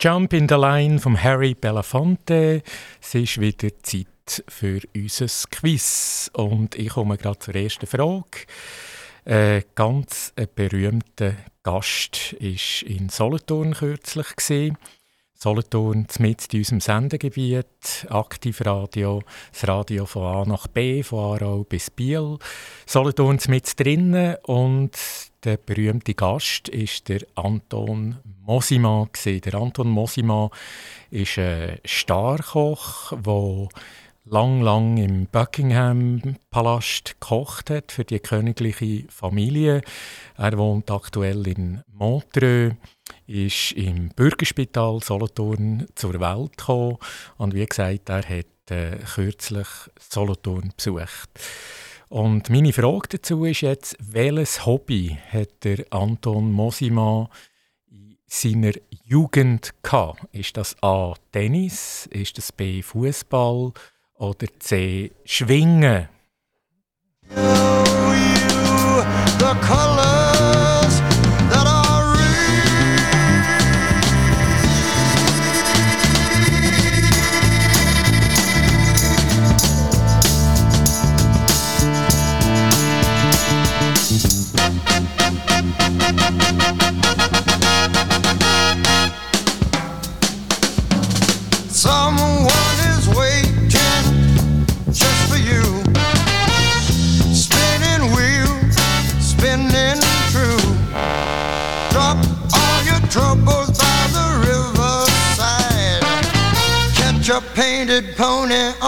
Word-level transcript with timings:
Jump 0.00 0.32
in 0.32 0.48
the 0.48 0.54
Line 0.54 1.00
von 1.00 1.20
Harry 1.20 1.54
Belafonte. 1.54 2.62
Es 3.02 3.16
ist 3.16 3.40
wieder 3.40 3.70
Zeit 3.82 4.44
für 4.46 4.80
unser 4.94 5.26
Quiz. 5.50 6.30
Und 6.34 6.76
ich 6.76 6.90
komme 6.90 7.16
gerade 7.16 7.40
zur 7.40 7.56
ersten 7.56 7.88
Frage. 7.88 8.46
Ein 9.24 9.64
ganz 9.74 10.32
berühmter 10.54 11.34
Gast 11.64 12.36
war 12.38 12.88
in 12.88 13.08
Solothurn 13.08 13.74
kürzlich. 13.74 14.36
Gewesen. 14.36 14.78
Solothurn 15.40 16.04
mit 16.18 16.52
in 16.52 16.58
unserem 16.58 16.80
Sendegebiet, 16.80 18.08
Aktivradio, 18.10 19.22
das 19.52 19.68
Radio 19.68 20.04
von 20.04 20.24
A 20.24 20.44
nach 20.44 20.66
B, 20.66 21.04
von 21.04 21.40
Aarau 21.40 21.62
bis 21.62 21.90
Biel. 21.92 22.38
Solothurn 22.86 23.38
mit 23.46 23.78
drinnen 23.78 24.34
und 24.42 24.98
der 25.44 25.56
berühmte 25.58 26.14
Gast 26.14 26.68
ist 26.68 27.08
der 27.08 27.20
Anton 27.36 28.16
Mosima. 28.44 29.06
Der 29.24 29.54
Anton 29.54 29.90
Mosima 29.90 30.50
ist 31.12 31.38
ein 31.38 31.78
Starkoch, 31.84 33.12
der 33.12 33.68
lang, 34.24 34.60
lang 34.60 34.96
im 34.96 35.26
Buckingham 35.26 36.34
Palast 36.50 37.14
gekocht 37.20 37.70
hat 37.70 37.92
für 37.92 38.04
die 38.04 38.18
königliche 38.18 39.04
Familie. 39.08 39.82
Er 40.36 40.58
wohnt 40.58 40.90
aktuell 40.90 41.46
in 41.46 41.82
Montreux, 41.92 42.74
ist 43.28 43.72
im 43.72 44.08
Bürgerspital 44.08 45.00
Solothurn 45.02 45.86
zur 45.94 46.18
Welt 46.18 46.56
gekommen 46.56 46.96
und 47.36 47.54
wie 47.54 47.66
gesagt, 47.66 48.08
er 48.08 48.22
hat 48.22 48.70
äh, 48.70 48.96
kürzlich 49.14 49.68
Solothurn 49.98 50.72
besucht. 50.76 51.28
Und 52.08 52.48
meine 52.48 52.72
Frage 52.72 53.08
dazu 53.10 53.44
ist 53.44 53.60
jetzt, 53.60 53.96
welches 54.00 54.64
Hobby 54.64 55.18
hat 55.30 55.62
der 55.62 55.84
Anton 55.90 56.50
Mosima 56.50 57.28
in 57.90 58.16
seiner 58.26 58.72
Jugend 59.04 59.74
gehabt? 59.82 60.24
Ist 60.32 60.56
das 60.56 60.74
A. 60.82 61.14
Tennis, 61.30 62.08
ist 62.10 62.38
das 62.38 62.50
B. 62.50 62.82
Fußball 62.82 63.72
oder 64.14 64.46
C. 64.58 65.12
Schwingen? 65.26 66.08
You, 67.36 70.17
you, 107.28 107.38
painted 107.54 108.16
pony 108.16 108.72
on 108.80 108.87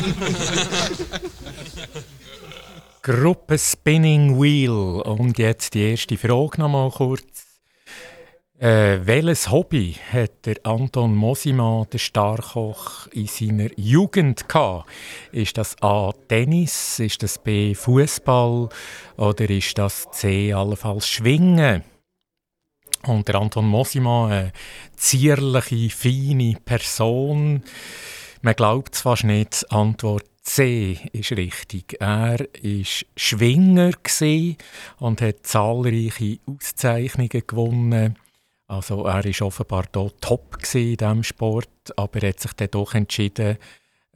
Gruppe 3.02 3.58
Spinning 3.58 4.40
Wheel. 4.40 5.02
Und 5.02 5.38
jetzt 5.38 5.74
die 5.74 5.90
erste 5.90 6.16
Frage 6.16 6.60
noch 6.60 6.68
mal 6.68 6.90
kurz. 6.90 7.46
Äh, 8.58 9.06
welches 9.06 9.50
Hobby 9.50 9.96
hat 10.12 10.44
der 10.44 10.56
Anton 10.64 11.14
Mosima, 11.14 11.86
der 11.90 11.98
Starkoch, 11.98 13.06
in 13.06 13.26
seiner 13.26 13.70
Jugend 13.76 14.50
gehabt? 14.50 14.86
Ist 15.32 15.56
das 15.56 15.80
A. 15.80 16.12
Tennis, 16.28 16.98
ist 16.98 17.22
das 17.22 17.38
B. 17.38 17.74
Fußball 17.74 18.68
oder 19.16 19.48
ist 19.48 19.78
das 19.78 20.10
C. 20.10 20.52
allenfalls 20.52 21.08
Schwingen? 21.08 21.84
Und 23.04 23.28
der 23.28 23.36
Anton 23.36 23.66
Mosima, 23.66 24.26
eine 24.26 24.52
zierliche, 24.94 25.88
feine 25.88 26.58
Person. 26.62 27.62
Man 28.42 28.54
glaubt 28.54 28.94
es 28.94 29.02
fast 29.02 29.24
nicht, 29.24 29.70
Antwort 29.70 30.24
C 30.42 30.98
ist 31.12 31.32
richtig. 31.32 32.00
Er 32.00 32.38
war 32.38 32.84
Schwinger 33.14 33.92
und 34.98 35.20
hat 35.20 35.46
zahlreiche 35.46 36.38
Auszeichnungen 36.46 37.42
gewonnen. 37.46 38.16
Also 38.66 39.04
er 39.04 39.24
war 39.24 39.46
offenbar 39.46 39.84
dort 39.92 40.22
top 40.22 40.56
in 40.72 40.96
diesem 40.96 41.22
Sport, 41.22 41.68
aber 41.96 42.22
er 42.22 42.30
hat 42.30 42.40
sich 42.40 42.52
dann 42.54 42.70
doch 42.70 42.94
entschieden, 42.94 43.58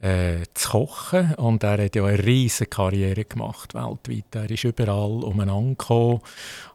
äh, 0.05 0.43
zu 0.53 0.69
kochen. 0.69 1.33
Und 1.35 1.63
er 1.63 1.83
hat 1.83 1.95
ja 1.95 2.05
eine 2.05 2.23
riesige 2.23 2.69
Karriere 2.69 3.25
gemacht 3.25 3.73
weltweit. 3.73 4.35
Er 4.35 4.51
ist 4.51 4.63
überall 4.63 5.23
umeinander 5.23 5.75
gekommen 5.75 6.21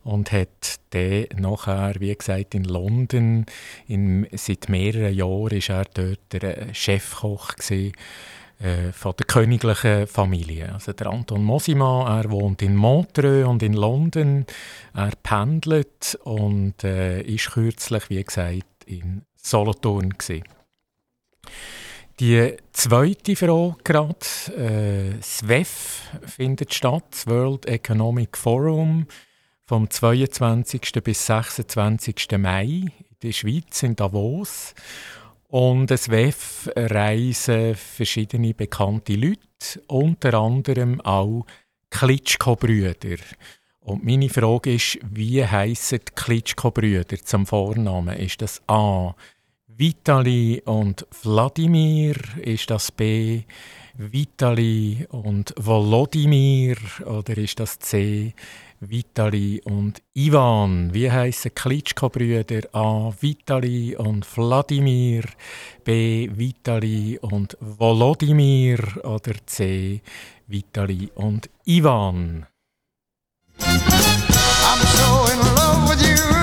und 0.03 0.33
hat 0.33 0.81
dann 0.91 1.27
nachher, 1.37 1.95
wie 2.01 2.15
gesagt, 2.15 2.55
in 2.55 2.65
London, 2.65 3.47
in, 3.87 4.27
seit 4.33 4.69
mehreren 4.69 5.15
Jahren 5.15 5.57
ist 5.57 5.69
er 5.69 5.85
dort 5.95 6.33
der 6.33 6.75
Chefkoch 6.75 7.55
gewesen, 7.55 7.93
äh, 8.59 8.93
von 8.93 9.15
der 9.17 9.27
königlichen 9.27 10.09
Familie. 10.09 10.73
Also 10.73 10.93
der 10.93 11.07
Anton 11.07 11.45
Mosima, 11.45 12.21
er 12.21 12.31
wohnt 12.31 12.63
in 12.63 12.75
Montreux 12.75 13.47
und 13.47 13.63
in 13.63 13.75
London. 13.75 14.45
Er 14.93 15.13
pendelt 15.23 16.19
und 16.25 16.83
äh, 16.83 17.23
ist 17.23 17.53
kürzlich, 17.53 18.11
wie 18.11 18.25
gesagt, 18.25 18.67
in 18.87 19.23
Solothurn 19.37 20.11
gewesen. 20.11 20.43
Die 22.21 22.55
zweite 22.75 23.35
Frage 23.35 23.77
gerade, 23.83 24.19
äh, 24.55 25.17
das 25.17 25.43
findet 26.27 26.75
statt, 26.75 27.05
das 27.13 27.27
World 27.27 27.65
Economic 27.65 28.37
Forum, 28.37 29.07
vom 29.65 29.89
22. 29.89 31.03
bis 31.03 31.25
26. 31.25 32.37
Mai 32.37 32.65
in 32.65 32.93
der 33.23 33.33
Schweiz, 33.33 33.83
in 33.83 33.97
Davos. 33.97 34.75
Und 35.49 35.91
das 35.91 36.11
WEF 36.11 36.71
reisen 36.77 37.75
verschiedene 37.75 38.53
bekannte 38.53 39.15
Leute, 39.15 39.41
unter 39.87 40.35
anderem 40.35 41.01
auch 41.01 41.47
Klitschko-Brüder. 41.89 43.17
Und 43.81 44.05
meine 44.05 44.29
Frage 44.29 44.75
ist, 44.75 44.99
wie 45.11 45.47
heissen 45.47 46.01
Klitschko-Brüder 46.15 47.17
zum 47.25 47.47
Vornamen? 47.47 48.19
Ist 48.19 48.43
das 48.43 48.61
A. 48.67 49.15
Vitali 49.81 50.61
und 50.67 51.07
Wladimir? 51.23 52.15
Ist 52.43 52.69
das 52.69 52.93
B. 52.93 53.45
Vitali 53.97 55.07
und 55.09 55.55
Volodymyr? 55.57 56.77
Oder 57.07 57.39
ist 57.39 57.61
das 57.61 57.79
C. 57.79 58.35
Vitali 58.81 59.63
und 59.65 60.03
Ivan. 60.13 60.93
Wie 60.93 61.11
heißen 61.11 61.55
Klitschko-Brüder? 61.55 62.69
A. 62.75 63.11
Vitali 63.23 63.97
und 63.97 64.27
Wladimir. 64.37 65.25
B. 65.83 66.29
Vitali 66.31 67.19
und 67.19 67.57
Volodymyr. 67.63 69.03
Oder 69.03 69.33
C. 69.47 70.03
Vitali 70.47 71.11
und 71.15 71.49
Ivan. 71.65 72.45
I'm 73.61 73.71
so 74.99 75.25
in 75.33 75.39
love 75.55 75.89
with 75.89 76.07
you. 76.07 76.40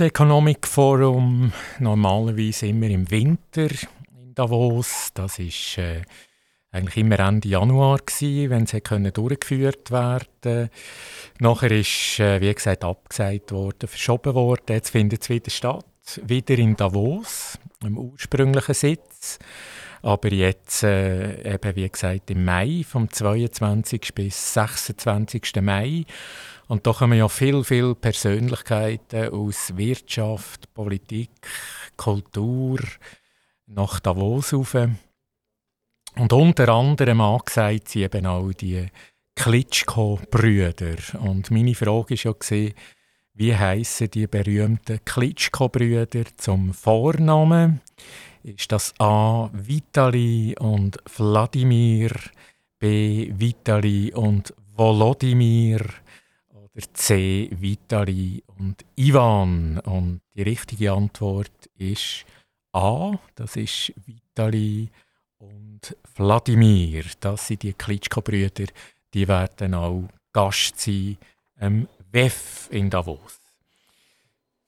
World 0.00 0.12
Economic 0.14 0.66
Forum 0.66 1.52
normalerweise 1.78 2.68
immer 2.68 2.86
im 2.86 3.10
Winter 3.10 3.68
in 4.18 4.34
Davos. 4.34 5.10
Das 5.12 5.38
ist 5.38 5.76
äh, 5.76 6.00
eigentlich 6.72 6.96
immer 6.96 7.18
Ende 7.20 7.48
Januar 7.48 7.98
wenn 8.06 8.64
es 8.64 9.12
durchgeführt 9.12 9.90
werden. 9.90 10.70
Nachher 11.38 11.70
ist 11.72 12.18
äh, 12.18 12.40
wie 12.40 12.54
gesagt 12.54 12.82
abgesagt 12.82 13.52
worden, 13.52 13.88
verschoben 13.88 14.34
worden. 14.34 14.64
Jetzt 14.70 14.88
findet 14.88 15.20
es 15.22 15.28
wieder 15.28 15.50
statt, 15.50 15.84
wieder 16.24 16.56
in 16.56 16.76
Davos, 16.76 17.58
im 17.84 17.98
ursprünglichen 17.98 18.74
Sitz. 18.74 19.38
Aber 20.00 20.32
jetzt, 20.32 20.82
äh, 20.82 21.54
eben 21.54 21.76
wie 21.76 21.88
gesagt, 21.88 22.30
im 22.30 22.46
Mai, 22.46 22.86
vom 22.88 23.10
22. 23.10 24.14
bis 24.14 24.54
26. 24.54 25.56
Mai. 25.60 26.06
Und 26.70 26.86
da 26.86 26.92
kommen 26.92 27.18
ja 27.18 27.26
viele, 27.26 27.64
viele 27.64 27.96
Persönlichkeiten 27.96 29.30
aus 29.30 29.76
Wirtschaft, 29.76 30.72
Politik, 30.72 31.32
Kultur 31.96 32.78
nach 33.66 33.98
Davos 33.98 34.52
rauf. 34.52 34.76
Und 36.14 36.32
unter 36.32 36.68
anderem 36.68 37.22
angesagt 37.22 37.88
sie 37.88 38.04
eben 38.04 38.24
auch 38.24 38.52
die 38.52 38.86
Klitschko-Brüder. 39.34 40.94
Und 41.20 41.50
meine 41.50 41.74
Frage 41.74 42.14
war 42.14 42.56
ja, 42.56 42.70
wie 43.34 43.56
heißen 43.56 44.08
die 44.08 44.28
berühmten 44.28 45.04
Klitschko-Brüder 45.04 46.24
zum 46.36 46.72
Vornamen? 46.72 47.80
Ist 48.44 48.70
das 48.70 48.94
A. 49.00 49.50
Vitali 49.52 50.54
und 50.56 50.98
Wladimir, 51.16 52.12
B. 52.78 53.32
Vitali 53.34 54.14
und 54.14 54.54
Volodymyr 54.76 55.80
oder 56.74 56.86
C. 56.94 57.50
Vitali 57.52 58.42
und 58.58 58.84
Ivan. 58.96 59.78
Und 59.80 60.20
die 60.34 60.42
richtige 60.42 60.92
Antwort 60.92 61.68
ist 61.78 62.24
A. 62.72 63.18
Das 63.34 63.56
ist 63.56 63.92
Vitali 64.06 64.88
und 65.38 65.96
Wladimir. 66.16 67.04
Das 67.20 67.46
sind 67.46 67.62
die 67.62 67.72
Klitschko-Brüder. 67.72 68.66
Die 69.14 69.26
werden 69.26 69.74
auch 69.74 70.08
Gast 70.32 70.80
sein 70.80 71.16
im 71.60 71.88
WEF 72.12 72.68
in 72.70 72.90
Davos. 72.90 73.40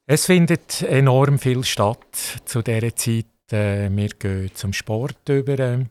Es 0.06 0.26
findet 0.26 0.82
enorm 0.82 1.38
viel 1.38 1.64
statt 1.64 2.40
zu 2.44 2.60
dieser 2.62 2.94
Zeit 2.96 3.26
äh, 3.52 3.88
wir 3.90 4.08
gehen 4.08 4.50
zum 4.54 4.72
Sport 4.72 5.28
über. 5.28 5.86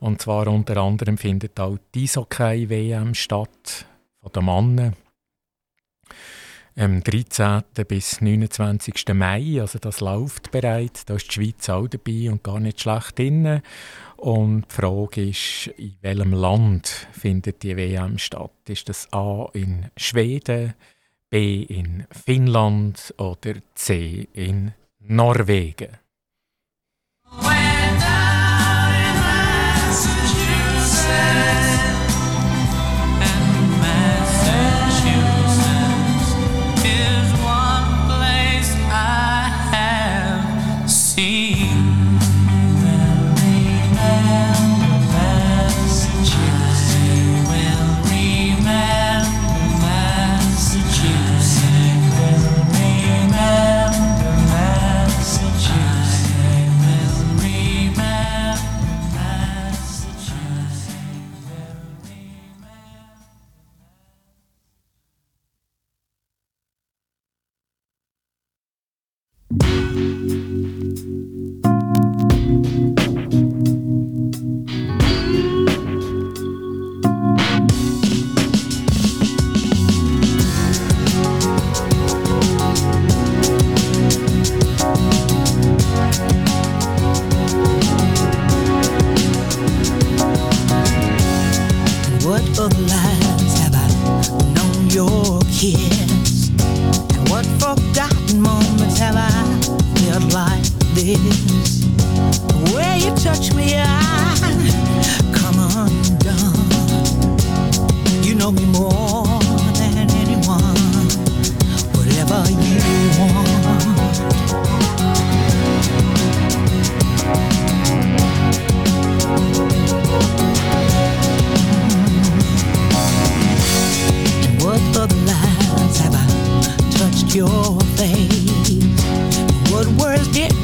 Und 0.00 0.22
zwar 0.22 0.48
unter 0.48 0.76
anderem 0.78 1.18
findet 1.18 1.58
auch 1.60 1.78
die 1.94 2.04
Eishockey-WM 2.04 3.14
statt, 3.14 3.86
von 4.20 4.32
den 4.32 4.44
Männern. 4.44 5.03
Am 6.76 7.04
13. 7.04 7.62
bis 7.86 8.20
29. 8.20 9.14
Mai, 9.14 9.60
also 9.60 9.78
das 9.78 10.00
läuft 10.00 10.50
bereits, 10.50 11.04
da 11.04 11.14
ist 11.14 11.28
die 11.28 11.34
Schweiz 11.34 11.68
auch 11.68 11.86
dabei 11.86 12.32
und 12.32 12.42
gar 12.42 12.58
nicht 12.58 12.80
schlecht 12.80 13.16
drin. 13.16 13.62
Und 14.16 14.64
die 14.68 14.74
Frage 14.74 15.28
ist, 15.28 15.68
in 15.76 15.94
welchem 16.00 16.32
Land 16.32 17.06
findet 17.12 17.62
die 17.62 17.76
WM 17.76 18.18
statt? 18.18 18.50
Ist 18.66 18.88
das 18.88 19.06
A 19.12 19.48
in 19.52 19.88
Schweden, 19.96 20.74
B 21.30 21.62
in 21.62 22.08
Finnland 22.10 23.14
oder 23.18 23.54
C 23.76 24.26
in 24.32 24.72
Norwegen? 24.98 25.90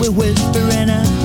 we're 0.00 0.10
whispering. 0.10 1.19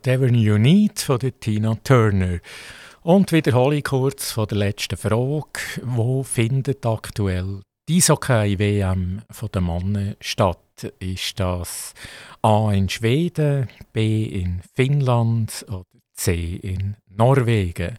Whatever 0.00 0.30
You 0.32 0.56
Need 0.56 0.98
von 0.98 1.18
der 1.18 1.38
Tina 1.38 1.74
Turner. 1.84 2.38
Und 3.02 3.32
Wiederholung 3.32 3.82
kurz 3.82 4.32
von 4.32 4.46
der 4.46 4.56
letzten 4.56 4.96
Frage. 4.96 5.60
Wo 5.82 6.22
findet 6.22 6.86
aktuell 6.86 7.60
die 7.86 7.98
Eishockey-WM 7.98 9.20
der 9.52 9.60
Männer 9.60 10.16
statt? 10.22 10.90
Ist 11.00 11.38
das 11.38 11.92
A 12.40 12.72
in 12.72 12.88
Schweden, 12.88 13.68
B 13.92 14.24
in 14.24 14.62
Finnland 14.74 15.66
oder 15.68 15.84
C 16.14 16.58
in 16.62 16.96
Norwegen? 17.14 17.98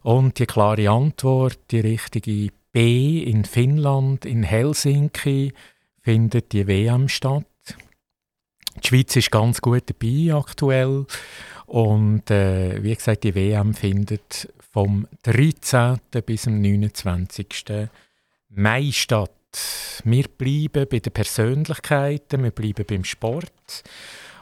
Und 0.00 0.40
die 0.40 0.46
klare 0.46 0.90
Antwort, 0.90 1.60
die 1.70 1.80
richtige 1.80 2.48
B 2.72 3.22
in 3.22 3.44
Finnland, 3.44 4.24
in 4.24 4.42
Helsinki, 4.42 5.52
findet 6.00 6.52
die 6.52 6.66
WM 6.66 7.08
statt. 7.08 7.46
Die 8.76 8.88
Schweiz 8.88 9.16
ist 9.16 9.30
ganz 9.30 9.60
gut 9.60 9.84
dabei 9.86 10.34
aktuell. 10.34 11.06
Und 11.66 12.30
äh, 12.30 12.82
wie 12.82 12.94
gesagt, 12.94 13.24
die 13.24 13.34
WM 13.34 13.74
findet 13.74 14.52
vom 14.72 15.06
13. 15.22 15.98
bis 16.24 16.42
zum 16.42 16.60
29. 16.60 17.64
Mai 18.50 18.90
statt. 18.92 19.30
Wir 20.04 20.24
bleiben 20.28 20.86
bei 20.90 20.98
den 20.98 21.12
Persönlichkeiten, 21.12 22.42
wir 22.42 22.50
bleiben 22.50 22.84
beim 22.86 23.04
Sport. 23.04 23.82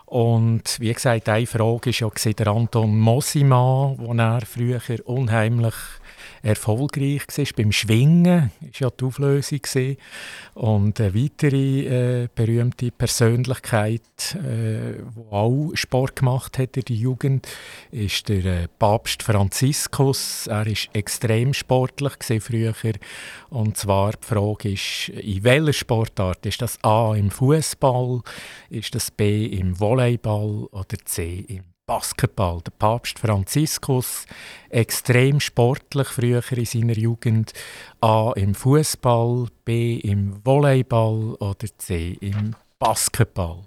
Und 0.06 0.80
wie 0.80 0.92
gesagt, 0.92 1.28
eine 1.28 1.46
Frage 1.46 1.90
war 1.90 2.12
ja 2.24 2.32
der 2.32 2.46
Anton 2.48 2.98
Mosima, 2.98 3.94
wo 3.96 4.12
er 4.12 4.40
früher 4.40 4.80
unheimlich 5.04 5.74
erfolgreich 6.42 7.22
war 7.36 7.44
beim 7.56 7.72
Schwingen, 7.72 8.50
ist 8.68 8.80
ja 8.80 8.90
die 8.90 9.04
Auflösung 9.04 9.60
und 10.54 11.00
eine 11.00 11.14
weitere 11.14 12.22
äh, 12.22 12.28
berühmte 12.34 12.90
Persönlichkeit, 12.90 14.02
äh, 14.34 14.94
die 14.94 15.32
auch 15.32 15.70
Sport 15.74 16.16
gemacht 16.16 16.58
hat 16.58 16.76
in 16.76 16.84
der 16.84 16.96
Jugend, 16.96 17.48
ist 17.90 18.28
der 18.28 18.44
äh, 18.44 18.68
Papst 18.78 19.22
Franziskus. 19.22 20.46
Er 20.46 20.66
ist 20.66 20.88
extrem 20.92 21.54
sportlich 21.54 22.14
früher. 22.42 22.74
Und 23.50 23.76
zwar 23.76 24.12
die 24.12 24.26
Frage 24.26 24.72
ist, 24.72 25.08
in 25.08 25.44
welcher 25.44 25.72
Sportart 25.72 26.44
ist 26.46 26.62
das 26.62 26.82
A 26.82 27.14
im 27.14 27.30
Fußball, 27.30 28.20
ist 28.68 28.94
das 28.94 29.10
B 29.10 29.46
im 29.46 29.78
Volleyball 29.78 30.66
oder 30.70 30.96
C 31.04 31.44
im 31.48 31.64
Basketball. 31.90 32.60
Der 32.60 32.70
Papst 32.70 33.18
Franziskus, 33.18 34.24
extrem 34.68 35.40
sportlich 35.40 36.06
früher 36.06 36.40
in 36.52 36.64
seiner 36.64 36.96
Jugend, 36.96 37.52
A 38.00 38.30
im 38.36 38.54
Fußball, 38.54 39.48
B 39.64 39.96
im 39.96 40.40
Volleyball 40.44 41.34
oder 41.40 41.66
C 41.78 42.16
im 42.20 42.54
Basketball. 42.78 43.64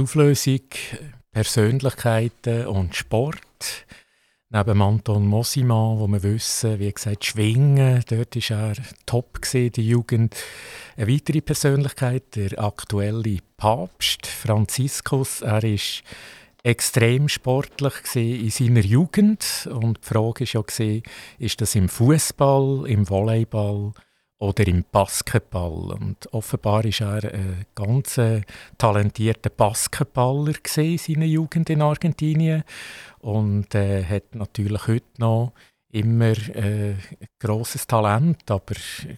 Auflösung 0.00 0.60
Persönlichkeiten 1.30 2.66
und 2.66 2.96
Sport. 2.96 3.86
Neben 4.48 4.82
Anton 4.82 5.26
Mosima, 5.26 5.94
wo 5.96 6.08
wir 6.08 6.22
wissen, 6.22 6.78
wie 6.78 6.92
gesagt, 6.92 7.24
Schwingen, 7.24 8.02
dort 8.08 8.34
war 8.34 8.70
er 8.70 8.76
top 9.06 9.42
gewesen, 9.42 9.72
die 9.72 9.88
Jugend. 9.88 10.34
Eine 10.96 11.12
weitere 11.12 11.40
Persönlichkeit, 11.40 12.34
der 12.34 12.58
aktuelle 12.58 13.38
Papst 13.56 14.26
Franziskus. 14.26 15.42
Er 15.42 15.62
ist 15.62 16.02
extrem 16.62 17.28
sportlich 17.28 17.94
in 18.14 18.50
seiner 18.50 18.80
Jugend 18.80 19.68
und 19.70 19.98
die 19.98 20.08
Frage 20.08 20.44
ist 20.44 20.54
ja 20.54 20.62
ist 21.38 21.60
das 21.60 21.74
im 21.74 21.88
Fußball, 21.88 22.86
im 22.86 23.08
Volleyball 23.08 23.92
oder 24.40 24.66
im 24.66 24.84
Basketball. 24.90 25.92
Und 25.92 26.32
offenbar 26.32 26.84
war 26.84 27.24
er 27.24 27.34
ein 27.34 27.66
ganz 27.74 28.18
äh, 28.18 28.40
talentierter 28.78 29.50
Basketballer 29.50 30.54
in 30.76 30.98
seiner 30.98 31.26
Jugend 31.26 31.70
in 31.70 31.82
Argentinien 31.82 32.64
und 33.20 33.74
äh, 33.74 34.02
hat 34.02 34.34
natürlich 34.34 34.86
heute 34.88 35.06
noch 35.18 35.52
immer 35.92 36.36
äh, 36.54 36.94
großes 37.40 37.86
Talent, 37.86 38.48
aber 38.50 38.74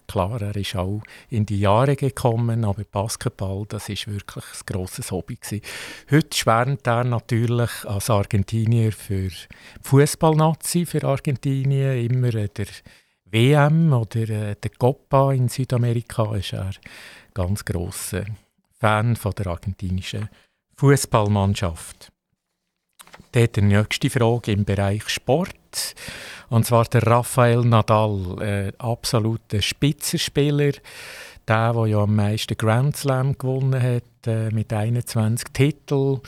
klar, 0.07 0.41
er 0.41 0.55
ist 0.55 0.75
auch 0.75 1.03
in 1.29 1.45
die 1.45 1.59
Jahre 1.59 1.95
gekommen, 1.95 2.65
aber 2.65 2.83
Basketball, 2.83 3.65
das 3.67 3.89
ist 3.89 4.07
wirklich 4.07 4.43
ein 4.43 4.65
grosses 4.65 5.11
Hobby 5.11 5.35
gewesen. 5.35 5.61
Heute 6.09 6.35
schwärmt 6.35 6.87
er 6.87 7.03
natürlich 7.03 7.69
als 7.85 8.09
Argentinier 8.09 8.91
für 8.91 9.29
Fußballnazi 9.83 10.85
für 10.85 11.03
Argentinien 11.03 12.05
immer 12.05 12.33
äh, 12.33 12.49
der 12.49 12.67
WM 13.33 13.91
oder 13.93 14.29
äh, 14.29 14.55
der 14.55 14.71
Copa 14.77 15.33
in 15.33 15.49
Südamerika 15.49 16.35
ist 16.35 16.53
er 16.53 16.69
ganz 17.33 17.65
grosser 17.65 18.25
Fan 18.79 19.15
von 19.15 19.31
der 19.31 19.47
argentinischen 19.47 20.29
Fußballmannschaft. 20.77 22.11
Dann 23.31 23.47
die 23.55 23.61
nächste 23.61 24.11
Frage 24.11 24.51
im 24.51 24.65
Bereich 24.65 25.09
Sport. 25.09 25.95
Und 26.49 26.67
zwar 26.67 26.85
der 26.85 27.07
Rafael 27.07 27.65
Nadal, 27.65 28.39
äh, 28.39 28.71
absoluter 28.77 29.63
Spitzenspieler. 29.63 30.73
Der, 31.47 31.73
der 31.73 31.87
ja 31.87 31.97
am 32.03 32.15
meisten 32.15 32.55
Grand 32.55 32.95
Slam 32.95 33.35
gewonnen 33.35 33.81
hat, 33.81 34.27
äh, 34.27 34.51
mit 34.51 34.71
21 34.71 35.47
Titeln. 35.53 36.21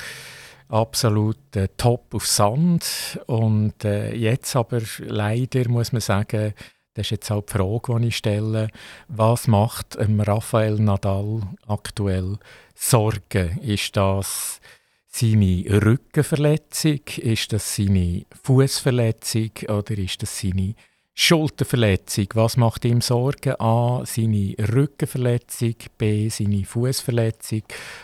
Absolut 0.70 1.56
äh, 1.56 1.68
top 1.78 2.16
auf 2.16 2.26
Sand. 2.26 3.20
Und 3.28 3.86
äh, 3.86 4.16
jetzt 4.16 4.56
aber 4.56 4.82
leider, 4.98 5.70
muss 5.70 5.92
man 5.92 6.02
sagen, 6.02 6.56
das 6.96 7.08
ist 7.08 7.12
jetzt 7.12 7.32
auch 7.32 7.46
die 7.46 7.52
Frage, 7.52 8.00
die 8.00 8.08
ich 8.08 8.18
stelle. 8.18 8.70
Was 9.10 9.48
macht 9.48 9.98
ähm, 10.00 10.22
Rafael 10.22 10.80
Nadal 10.80 11.42
aktuell 11.68 12.38
Sorgen? 12.74 13.60
Ist 13.62 13.98
das 13.98 14.62
seine 15.08 15.66
Rückenverletzung? 15.70 17.02
Ist 17.18 17.52
das 17.52 17.76
seine 17.76 18.26
Fußverletzung? 18.44 19.52
Oder 19.68 19.98
ist 19.98 20.22
das 20.22 20.40
seine 20.40 20.74
Schulterverletzung? 21.14 22.28
Was 22.34 22.56
macht 22.56 22.86
ihm 22.86 23.02
Sorgen? 23.02 23.60
A. 23.60 24.04
Seine 24.06 24.56
Rückenverletzung. 24.58 25.76
B. 25.98 26.30
Seine 26.30 26.64
Fußverletzung. 26.64 27.64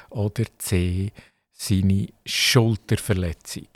Oder 0.09 0.43
C. 0.57 1.13
Seine 1.53 2.07
Schulterverletzung. 2.25 3.67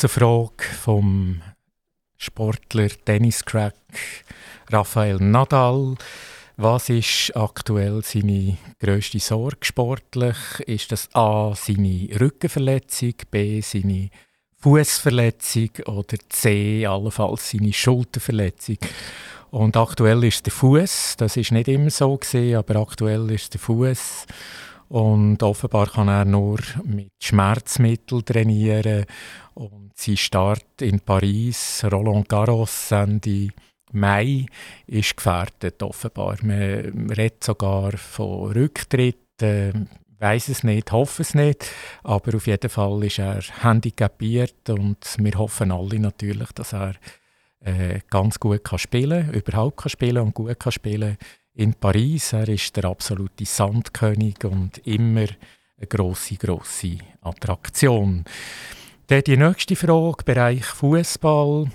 Zur 0.00 0.08
Frage 0.08 0.64
vom 0.82 1.42
Sportler 2.16 2.88
Tenniscrack 3.04 3.74
Rafael 4.70 5.18
Nadal. 5.18 5.94
Was 6.56 6.88
ist 6.88 7.36
aktuell 7.36 8.00
seine 8.02 8.56
grösste 8.78 9.18
Sorge 9.18 9.58
sportlich? 9.60 10.36
Ist 10.60 10.90
das 10.90 11.14
A 11.14 11.52
seine 11.54 12.08
Rückenverletzung, 12.18 13.12
B 13.30 13.60
seine 13.60 14.08
Fußverletzung 14.62 15.68
oder 15.84 16.16
C 16.30 16.86
allenfalls 16.86 17.50
seine 17.50 17.74
Schulterverletzung? 17.74 18.78
Und 19.50 19.76
aktuell 19.76 20.24
ist 20.24 20.46
der 20.46 20.52
Fuß. 20.54 21.16
Das 21.18 21.36
ist 21.36 21.52
nicht 21.52 21.68
immer 21.68 21.90
so 21.90 22.16
gesehen, 22.16 22.56
aber 22.56 22.76
aktuell 22.76 23.30
ist 23.30 23.52
der 23.52 23.60
Fuß. 23.60 24.24
Und 24.90 25.40
offenbar 25.44 25.86
kann 25.86 26.08
er 26.08 26.24
nur 26.24 26.58
mit 26.82 27.12
Schmerzmitteln 27.22 28.24
trainieren. 28.24 29.04
Und 29.54 29.92
sein 29.94 30.16
Start 30.16 30.82
in 30.82 30.98
Paris, 30.98 31.84
Roland 31.84 32.28
Garros, 32.28 32.90
Ende 32.90 33.50
Mai, 33.92 34.46
ist 34.88 35.16
gefährdet 35.16 35.80
offenbar. 35.84 36.38
Man 36.42 37.08
redet 37.16 37.44
sogar 37.44 37.92
von 37.92 38.50
Rücktritt. 38.50 39.40
Äh, 39.40 39.72
weiß 40.18 40.48
es 40.48 40.64
nicht, 40.64 40.90
hoffe 40.90 41.22
es 41.22 41.34
nicht, 41.34 41.70
aber 42.02 42.34
auf 42.34 42.46
jeden 42.46 42.68
Fall 42.68 43.04
ist 43.04 43.20
er 43.20 43.40
handicapiert 43.62 44.68
und 44.68 44.98
wir 45.16 45.32
hoffen 45.38 45.72
alle 45.72 45.98
natürlich, 45.98 46.52
dass 46.52 46.74
er 46.74 46.94
äh, 47.60 48.00
ganz 48.10 48.38
gut 48.38 48.62
kann 48.62 48.78
spielen, 48.78 49.32
überhaupt 49.32 49.78
kann 49.78 49.88
spielen 49.88 50.18
und 50.18 50.34
gut 50.34 50.60
kann 50.60 50.72
spielen 50.72 51.16
in 51.60 51.74
Paris. 51.74 52.32
Er 52.32 52.48
ist 52.48 52.74
der 52.76 52.86
absolute 52.86 53.44
Sandkönig 53.44 54.44
und 54.44 54.78
immer 54.86 55.26
eine 55.76 55.86
grosse, 55.88 56.36
grosse 56.36 56.98
Attraktion. 57.20 58.24
Dann 59.06 59.22
die 59.22 59.36
nächste 59.36 59.76
Frage, 59.76 60.24
Bereich 60.24 60.64
Fußball. 60.64 61.70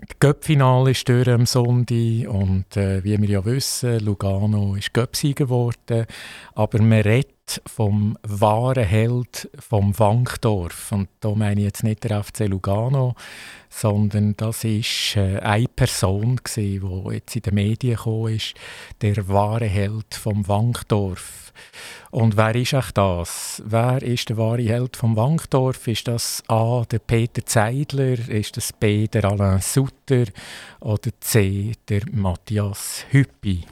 Das 0.00 0.18
Göppfinale 0.20 0.92
ist 0.92 1.08
durch 1.08 1.28
am 1.28 1.46
Sonntag 1.46 2.28
und 2.28 2.76
äh, 2.76 3.02
wie 3.02 3.20
wir 3.20 3.28
ja 3.28 3.44
wissen, 3.44 4.00
Lugano 4.00 4.76
ist 4.76 4.94
Göppsieger 4.94 5.44
geworden. 5.44 6.06
Aber 6.54 6.80
man 6.80 7.00
redet 7.00 7.37
vom 7.66 8.16
wahren 8.22 8.84
Held 8.84 9.48
vom 9.58 9.98
Wankdorf. 9.98 10.92
Und 10.92 11.08
da 11.20 11.30
meine 11.34 11.60
ich 11.60 11.66
jetzt 11.66 11.84
nicht 11.84 12.04
der 12.04 12.22
FC 12.22 12.40
Lugano, 12.46 13.14
sondern 13.70 14.36
das 14.36 14.64
ist 14.64 15.16
äh, 15.16 15.38
eine 15.38 15.68
Person 15.68 16.40
die 16.56 16.80
jetzt 17.12 17.36
in 17.36 17.42
den 17.42 17.54
Medien 17.54 17.96
gekommen 17.96 18.34
ist, 18.34 18.54
der 19.00 19.28
wahre 19.28 19.66
Held 19.66 20.14
vom 20.14 20.46
Wankdorf. 20.48 21.52
Und 22.10 22.36
wer 22.36 22.54
ist 22.54 22.74
auch 22.74 22.90
das? 22.90 23.62
Wer 23.66 24.02
ist 24.02 24.28
der 24.28 24.36
wahre 24.36 24.62
Held 24.62 24.96
vom 24.96 25.16
Wankdorf? 25.16 25.86
Ist 25.88 26.08
das 26.08 26.42
A, 26.48 26.84
der 26.90 27.00
Peter 27.00 27.44
Zeidler? 27.44 28.18
Ist 28.28 28.56
das 28.56 28.72
B, 28.72 29.06
der 29.06 29.24
Alain 29.24 29.60
Sutter? 29.60 30.24
Oder 30.80 31.10
C, 31.20 31.72
der 31.88 32.02
Matthias 32.10 33.04
Hüppi? 33.10 33.64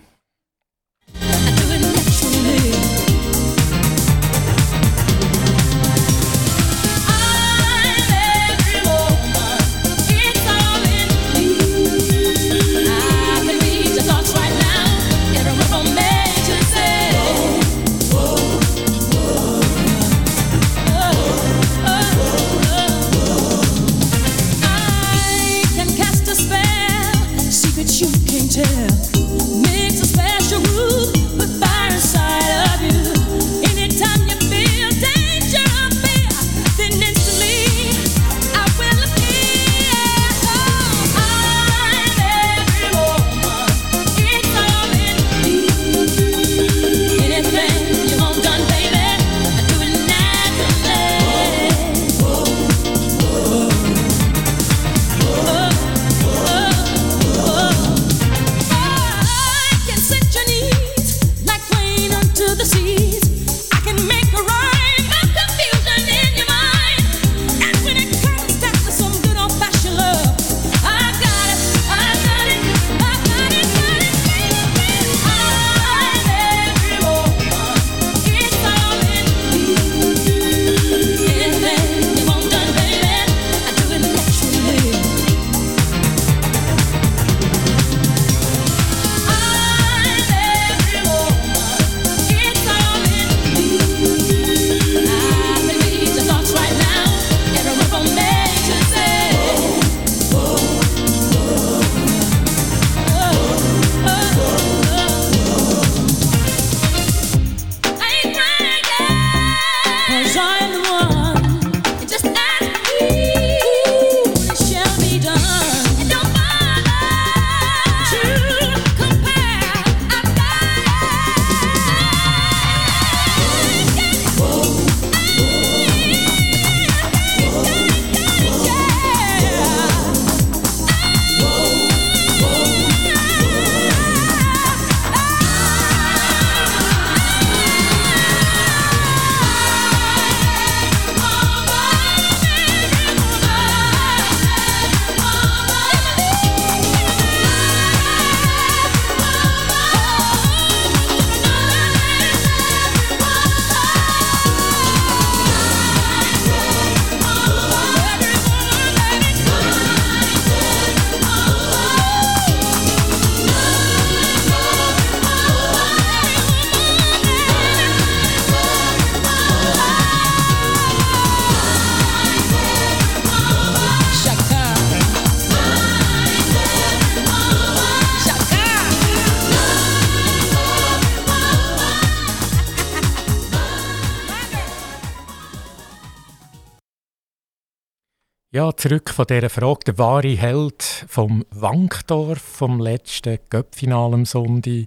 Ja, 188.57 188.75
zurück 188.75 189.11
von 189.11 189.27
dieser 189.27 189.51
Frage. 189.51 189.81
Der 189.89 189.99
wahre 189.99 190.29
Held 190.29 190.83
vom 191.09 191.45
Wankdorf, 191.51 192.39
vom 192.41 192.81
letzten 192.81 193.39
Göppfinal 193.51 194.15
am 194.15 194.25
Sonntag, 194.25 194.87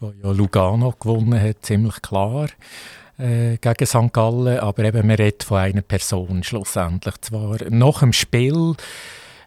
wo 0.00 0.14
ja 0.22 0.30
Lugano 0.30 0.94
gewonnen 0.98 1.38
hat, 1.38 1.58
ziemlich 1.60 2.00
klar. 2.00 2.48
äh, 3.18 3.58
gegen 3.58 3.86
St. 3.86 4.14
Gallen, 4.14 4.60
aber 4.60 4.84
eben, 4.84 5.06
man 5.06 5.16
redet 5.16 5.42
von 5.42 5.58
einer 5.58 5.82
Person 5.82 6.42
schlussendlich. 6.42 7.20
Zwar 7.20 7.58
nach 7.68 8.00
dem 8.00 8.14
Spiel, 8.14 8.76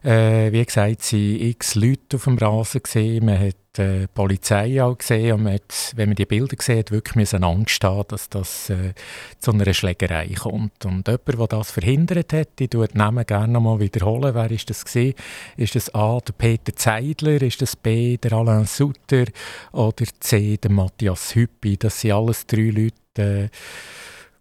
äh, 0.05 0.51
wie 0.51 0.63
gesagt, 0.63 1.01
sind 1.01 1.41
x 1.41 1.75
Leute 1.75 2.15
auf 2.15 2.25
dem 2.25 2.37
Rasen 2.37 2.83
gesehen, 2.83 3.25
man 3.25 3.39
hat 3.39 3.79
äh, 3.79 4.01
die 4.01 4.07
Polizei 4.13 4.81
auch 4.81 4.97
gesehen 4.97 5.33
und 5.33 5.43
man 5.43 5.53
hat, 5.53 5.93
wenn 5.95 6.09
man 6.09 6.15
die 6.15 6.25
Bilder 6.25 6.55
sieht, 6.59 6.91
wirklich 6.91 7.33
Angst 7.33 7.83
haben, 7.83 8.07
dass 8.07 8.29
das 8.29 8.69
äh, 8.69 8.93
zu 9.39 9.51
einer 9.51 9.73
Schlägerei 9.73 10.29
kommt. 10.39 10.85
Und 10.85 11.07
jemand, 11.07 11.27
der 11.27 11.47
das 11.47 11.71
verhindert 11.71 12.33
hat, 12.33 12.49
ich 12.59 12.69
tue 12.69 12.87
den 12.87 12.97
Namen 12.97 13.25
gerne 13.25 13.53
noch 13.53 13.61
mal 13.61 13.79
wiederholen. 13.79 14.35
Wer 14.35 14.51
ist 14.51 14.69
das 14.69 14.85
gewesen? 14.85 15.15
Ist 15.57 15.75
das 15.75 15.93
A, 15.93 16.19
der 16.19 16.33
Peter 16.33 16.75
Zeidler? 16.75 17.41
Ist 17.41 17.61
das 17.61 17.75
B, 17.75 18.17
der 18.17 18.33
Alain 18.33 18.65
Sutter? 18.65 19.25
Oder 19.71 20.05
C, 20.19 20.57
der 20.57 20.71
Matthias 20.71 21.33
Hüppi? 21.35 21.77
Das 21.77 22.01
sind 22.01 22.11
alles 22.11 22.45
drei 22.45 22.69
Leute, 22.69 22.93
äh, 23.17 23.49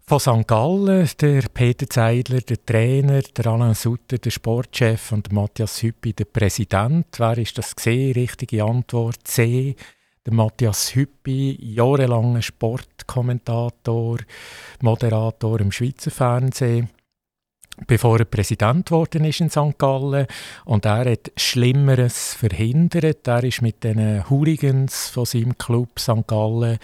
von 0.07 0.19
St. 0.19 0.47
Gallen, 0.47 1.09
der 1.19 1.41
Peter 1.51 1.89
Zeidler, 1.89 2.41
der 2.41 2.63
Trainer, 2.63 3.21
der 3.21 3.47
Alain 3.47 3.73
Sutter, 3.73 4.19
der 4.19 4.29
Sportchef 4.29 5.11
und 5.11 5.27
der 5.27 5.33
Matthias 5.33 5.81
Hüppi, 5.81 6.13
der 6.13 6.25
Präsident. 6.25 7.07
Wer 7.17 7.37
ist 7.39 7.57
das 7.57 7.75
gesehen? 7.75 8.13
Richtige 8.13 8.63
Antwort 8.63 9.17
C. 9.23 9.75
Der 10.23 10.33
Matthias 10.33 10.93
Hüppi, 10.93 11.57
jahrelanger 11.59 12.43
Sportkommentator, 12.43 14.19
Moderator 14.81 15.59
im 15.59 15.71
Schweizer 15.71 16.11
Fernsehen 16.11 16.89
bevor 17.87 18.19
er 18.19 18.25
Präsident 18.25 18.87
geworden 18.87 19.25
ist 19.25 19.41
in 19.41 19.49
St. 19.49 19.77
Gallen. 19.77 20.27
Und 20.65 20.85
er 20.85 21.11
hat 21.11 21.31
Schlimmeres 21.35 22.33
verhindert. 22.33 23.27
Er 23.27 23.43
ist 23.43 23.61
mit 23.61 23.83
den 23.83 24.29
Hooligans 24.29 25.09
von 25.09 25.25
seinem 25.25 25.57
Club 25.57 25.99
St. 25.99 26.27
Gallen 26.27 26.79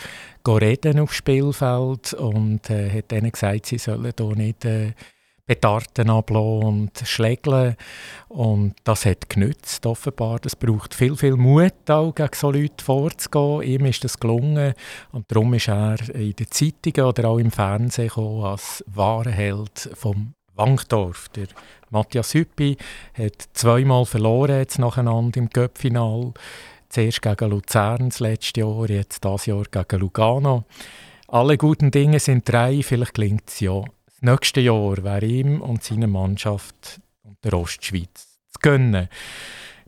reden 0.47 0.99
aufs 0.99 1.15
Spielfeld 1.15 2.13
und 2.13 2.69
äh, 2.69 2.89
hat 2.89 3.11
ihnen 3.11 3.31
gesagt, 3.31 3.67
sie 3.67 3.77
sollen 3.77 4.11
hier 4.17 4.35
nicht 4.35 4.65
äh, 4.65 4.93
Petarden 5.45 6.09
ablassen 6.09 6.63
und 6.63 6.91
schlägeln. 7.03 7.75
Und 8.29 8.75
das 8.83 9.05
hat 9.05 9.29
genützt, 9.29 9.85
offenbar. 9.85 10.39
Das 10.39 10.55
braucht 10.55 10.93
viel, 10.93 11.15
viel 11.17 11.35
Mut, 11.35 11.89
auch 11.89 12.15
gegen 12.15 12.29
so 12.33 12.51
Leute 12.51 12.83
vorzugehen. 12.83 13.61
Ihm 13.63 13.85
ist 13.85 14.03
das 14.03 14.19
gelungen. 14.19 14.73
Und 15.11 15.29
darum 15.29 15.53
ist 15.53 15.67
er 15.67 15.97
in 16.15 16.33
den 16.33 16.49
Zeitungen 16.49 17.09
oder 17.09 17.29
auch 17.29 17.37
im 17.37 17.51
Fernsehen 17.51 18.07
gekommen 18.07 18.45
als 18.45 18.83
wahrer 18.87 19.31
Held 19.31 19.89
vom 19.93 20.33
Wankdorf. 20.61 21.29
Der 21.29 21.47
Matthias 21.89 22.35
Hüppi 22.35 22.77
hat 23.17 23.49
zweimal 23.53 24.05
verloren 24.05 24.59
jetzt 24.59 24.77
nacheinander 24.77 25.39
im 25.39 25.49
Cup-Final. 25.49 26.33
Zuerst 26.87 27.21
gegen 27.21 27.49
Luzern 27.49 28.09
das 28.09 28.19
letzte 28.19 28.59
Jahr, 28.59 28.87
jetzt 28.87 29.25
das 29.25 29.47
Jahr 29.47 29.63
gegen 29.63 29.99
Lugano. 29.99 30.65
Alle 31.27 31.57
guten 31.57 31.89
Dinge 31.89 32.19
sind 32.19 32.47
drei, 32.47 32.83
vielleicht 32.83 33.15
gelingt 33.15 33.49
es 33.49 33.59
ja. 33.61 33.81
Das 34.05 34.21
nächste 34.21 34.61
Jahr 34.61 35.03
wäre 35.03 35.25
ihm 35.25 35.61
und 35.61 35.83
seiner 35.83 36.07
Mannschaft 36.07 37.01
und 37.23 37.37
der 37.43 37.53
Ostschweiz 37.53 38.39
zu 38.49 38.59
gönnen. 38.61 39.09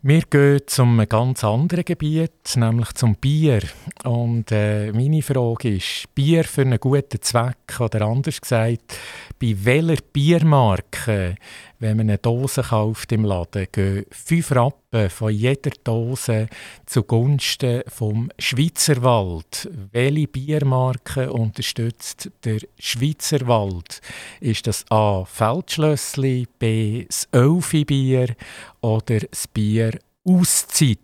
Wir 0.06 0.24
gehen 0.24 0.60
zum 0.66 1.02
ganz 1.08 1.46
anderen 1.46 1.86
Gebiet, 1.86 2.58
nämlich 2.58 2.92
zum 2.92 3.16
Bier. 3.16 3.62
Und 4.04 4.52
äh, 4.52 4.92
meine 4.92 5.22
Frage 5.22 5.78
ist, 5.78 6.14
Bier 6.14 6.44
für 6.44 6.64
einen 6.64 6.78
guten 6.78 7.22
Zweck 7.22 7.80
oder 7.80 8.02
anders 8.02 8.42
gesagt, 8.42 8.98
bei 9.42 9.56
welcher 9.64 10.04
Biermarke, 10.12 11.36
wenn 11.84 11.98
man 11.98 12.10
eine 12.10 12.18
Dose 12.18 12.62
kauft 12.62 13.12
im 13.12 13.26
Laden, 13.26 13.68
gehen 13.70 14.06
fünf 14.10 14.52
Rappen 14.54 15.10
von 15.10 15.34
jeder 15.34 15.72
Dose 15.84 16.48
zugunsten 16.86 17.84
vom 17.90 18.32
Schweizer 18.40 19.04
Wald. 19.04 19.70
Welche 19.92 20.28
Biermarke 20.30 21.30
unterstützt 21.30 22.32
der 22.46 22.60
Schweizer 22.80 23.46
Wald? 23.48 24.00
Ist 24.40 24.66
das 24.66 24.86
A. 24.90 25.26
Feldschlössli, 25.26 26.48
B. 26.58 27.04
das 27.04 27.28
Elfi-Bier 27.34 28.34
oder 28.80 29.20
das 29.20 29.46
Bier 29.50 30.00
Auszeit? 30.24 31.00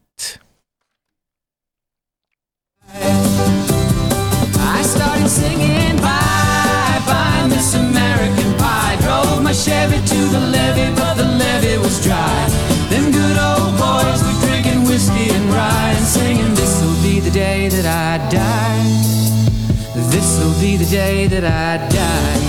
I 2.96 4.84
started 4.84 5.28
singing 5.28 5.98
bye 5.98 6.19
my 9.50 9.54
Chevy 9.54 9.98
to 10.06 10.20
the 10.36 10.40
levee 10.40 10.94
but 10.96 11.16
the 11.16 11.24
levee 11.24 11.80
was 11.80 12.04
dry. 12.04 12.40
Them 12.92 13.12
good 13.12 13.38
old 13.50 13.74
boys 13.80 14.22
were 14.22 14.40
drinking 14.46 14.84
whiskey 14.84 15.28
and 15.32 15.46
rye 15.50 15.94
And 15.98 16.06
singing 16.06 16.54
this'll 16.54 17.02
be 17.02 17.20
the 17.20 17.32
day 17.32 17.68
that 17.68 17.86
I 17.88 18.30
die. 18.30 18.84
This'll 20.12 20.54
be 20.62 20.78
the 20.78 20.86
day 20.86 21.26
that 21.26 21.44
I 21.44 21.78
die 21.90 22.49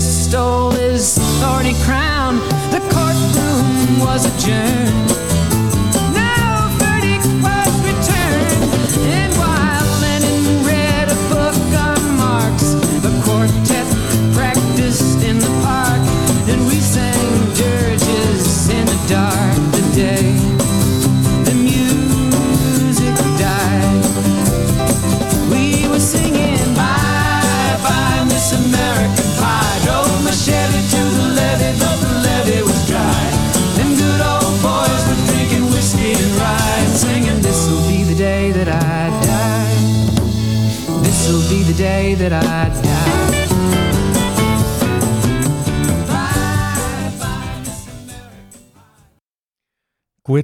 stole 0.00 0.70
his 0.72 1.18
thorny 1.40 1.74
crown. 1.84 2.03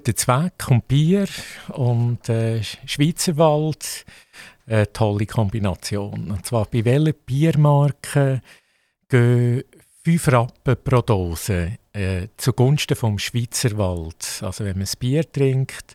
Guter 0.01 0.17
Zweck 0.17 0.71
und 0.71 0.89
Bier 0.89 1.27
und 1.75 2.27
äh, 2.31 2.63
Schweizer 2.87 3.37
Wald, 3.37 4.07
eine 4.67 4.91
tolle 4.91 5.27
Kombination. 5.27 6.31
Und 6.31 6.47
zwar 6.47 6.65
bei 6.65 6.87
welcher 6.87 7.13
Biermarke 7.13 8.41
gehen 9.11 9.65
5 10.03 10.29
Rappen 10.29 10.77
pro 10.83 11.03
Dose 11.03 11.77
äh, 11.93 12.29
zugunsten 12.39 12.97
vom 12.97 13.19
Schweizer 13.19 13.77
Wald. 13.77 14.41
Also 14.41 14.65
wenn 14.65 14.79
man 14.79 14.87
ein 14.87 14.99
Bier 14.99 15.31
trinkt, 15.31 15.95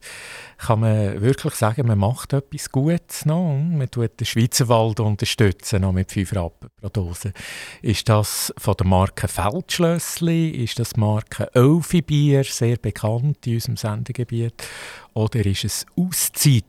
kann 0.59 0.81
man 0.81 1.21
wirklich 1.21 1.55
sagen, 1.55 1.87
man 1.87 1.97
macht 1.97 2.33
etwas 2.33 2.71
Gutes 2.71 3.25
noch. 3.25 3.57
Man 3.57 3.89
tut 3.89 4.19
den 4.19 4.27
Schweizer 4.27 4.67
Wald 4.67 4.99
unterstützen 4.99 5.81
noch 5.81 5.91
mit 5.91 6.11
5 6.11 6.35
Rappen 6.35 6.69
pro 6.79 6.89
Dose. 6.89 7.33
Ist 7.81 8.07
das 8.07 8.53
von 8.59 8.75
der 8.77 8.85
Marke 8.85 9.27
Feldschlössli? 9.27 10.49
Ist 10.49 10.77
das 10.77 10.95
Marke 10.95 11.49
Elfi 11.55 12.03
Bier, 12.03 12.43
sehr 12.43 12.77
bekannt 12.77 13.47
in 13.47 13.55
unserem 13.55 13.77
Sendegebiet? 13.77 14.67
Oder 15.15 15.43
ist 15.47 15.63
es 15.63 15.85
Auszeit? 15.97 16.65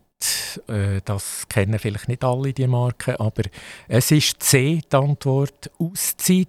Äh, 0.69 1.03
das 1.05 1.47
kennen 1.51 1.79
vielleicht 1.79 2.09
nicht 2.09 2.25
alle, 2.25 2.55
die 2.55 2.67
Marke, 2.67 3.21
aber 3.21 3.43
es 3.89 4.11
ist 4.11 4.43
C, 4.43 4.81
die 4.91 4.97
Antwort, 4.97 5.71
Auszeit. 5.79 6.49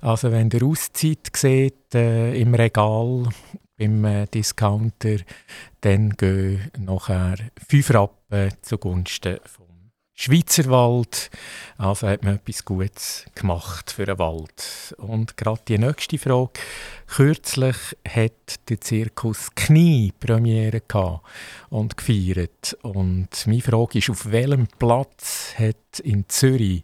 Also 0.00 0.32
wenn 0.32 0.50
der 0.50 0.62
Auszeit 0.62 1.30
sieht 1.34 1.94
äh, 1.94 2.34
im 2.40 2.54
Regal 2.54 3.28
beim 3.76 4.04
äh, 4.04 4.26
Discounter, 4.26 5.16
dann 5.80 6.10
gehen 6.10 6.70
nachher 6.78 7.36
fünf 7.68 7.92
Rappen 7.92 8.50
zugunsten 8.62 9.38
vom 9.44 9.69
Schweizerwald. 10.20 11.30
Also 11.78 12.06
hat 12.06 12.24
man 12.24 12.34
etwas 12.34 12.66
Gutes 12.66 13.24
gemacht 13.34 13.90
für 13.90 14.04
den 14.04 14.18
Wald. 14.18 14.94
Und 14.98 15.38
gerade 15.38 15.62
die 15.66 15.78
nächste 15.78 16.18
Frage. 16.18 16.60
Kürzlich 17.06 17.76
hat 18.06 18.68
der 18.68 18.82
Zirkus 18.82 19.48
Knie 19.54 20.12
Premiere 20.20 20.82
gehabt 20.86 21.24
und 21.70 21.96
gefeiert. 21.96 22.76
Und 22.82 23.30
meine 23.46 23.62
Frage 23.62 23.98
ist, 23.98 24.10
auf 24.10 24.30
welchem 24.30 24.66
Platz 24.78 25.54
hat 25.56 26.00
in 26.00 26.28
Zürich 26.28 26.82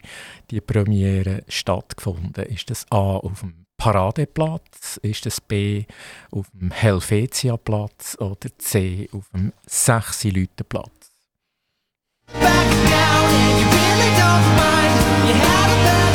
die 0.50 0.62
Premiere 0.62 1.44
stattgefunden? 1.46 2.42
Ist 2.44 2.70
das 2.70 2.90
A 2.90 3.16
auf 3.16 3.40
dem 3.40 3.66
Paradeplatz? 3.76 4.98
Ist 5.02 5.26
das 5.26 5.42
B 5.42 5.84
auf 6.30 6.46
dem 6.54 6.70
Helvetia-Platz 6.70 8.16
oder 8.18 8.48
C 8.56 9.10
auf 9.12 9.28
dem 9.34 9.52
Sechsi-Leute-Platz? 9.66 10.95
Back 12.32 12.42
down 12.90 13.24
and 13.24 13.58
you 13.60 13.66
really 13.70 14.10
don't 14.18 14.46
mind. 14.58 15.28
You 15.28 15.34
had 15.34 15.70
a 15.70 16.05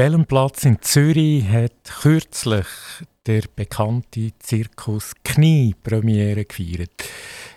welchem 0.00 0.24
Platz 0.24 0.64
in 0.64 0.80
Zürich 0.80 1.46
hat 1.46 1.84
kürzlich 2.00 2.66
der 3.26 3.42
bekannte 3.54 4.30
Zirkus 4.38 5.12
Knie 5.22 5.74
Premiere 5.82 6.46
gefeiert? 6.46 7.04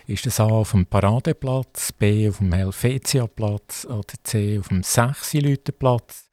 Ist 0.06 0.26
es 0.26 0.40
A 0.40 0.44
auf 0.44 0.72
dem 0.72 0.84
Paradeplatz, 0.84 1.92
B 1.92 2.28
auf 2.28 2.36
dem 2.36 2.52
Helvetia-Platz 2.52 3.86
oder 3.86 4.14
C 4.24 4.58
auf 4.58 4.68
dem 4.68 4.82
Sechsi-Leute-Platz? 4.82 6.28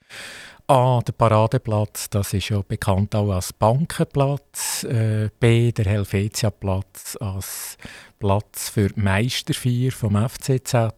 A, 0.67 0.99
der 0.99 1.13
Paradeplatz, 1.13 2.09
das 2.09 2.33
ist 2.33 2.49
ja 2.49 2.61
bekannt 2.61 3.15
auch 3.15 3.31
als 3.31 3.53
Bankenplatz. 3.53 4.83
Äh, 4.83 5.29
B, 5.39 5.71
der 5.71 5.85
Helvetia-Platz 5.85 7.15
als 7.21 7.77
Platz 8.19 8.67
für 8.67 8.89
Meisterfeier 8.95 9.93
vom 9.93 10.17
FCZ. 10.17 10.93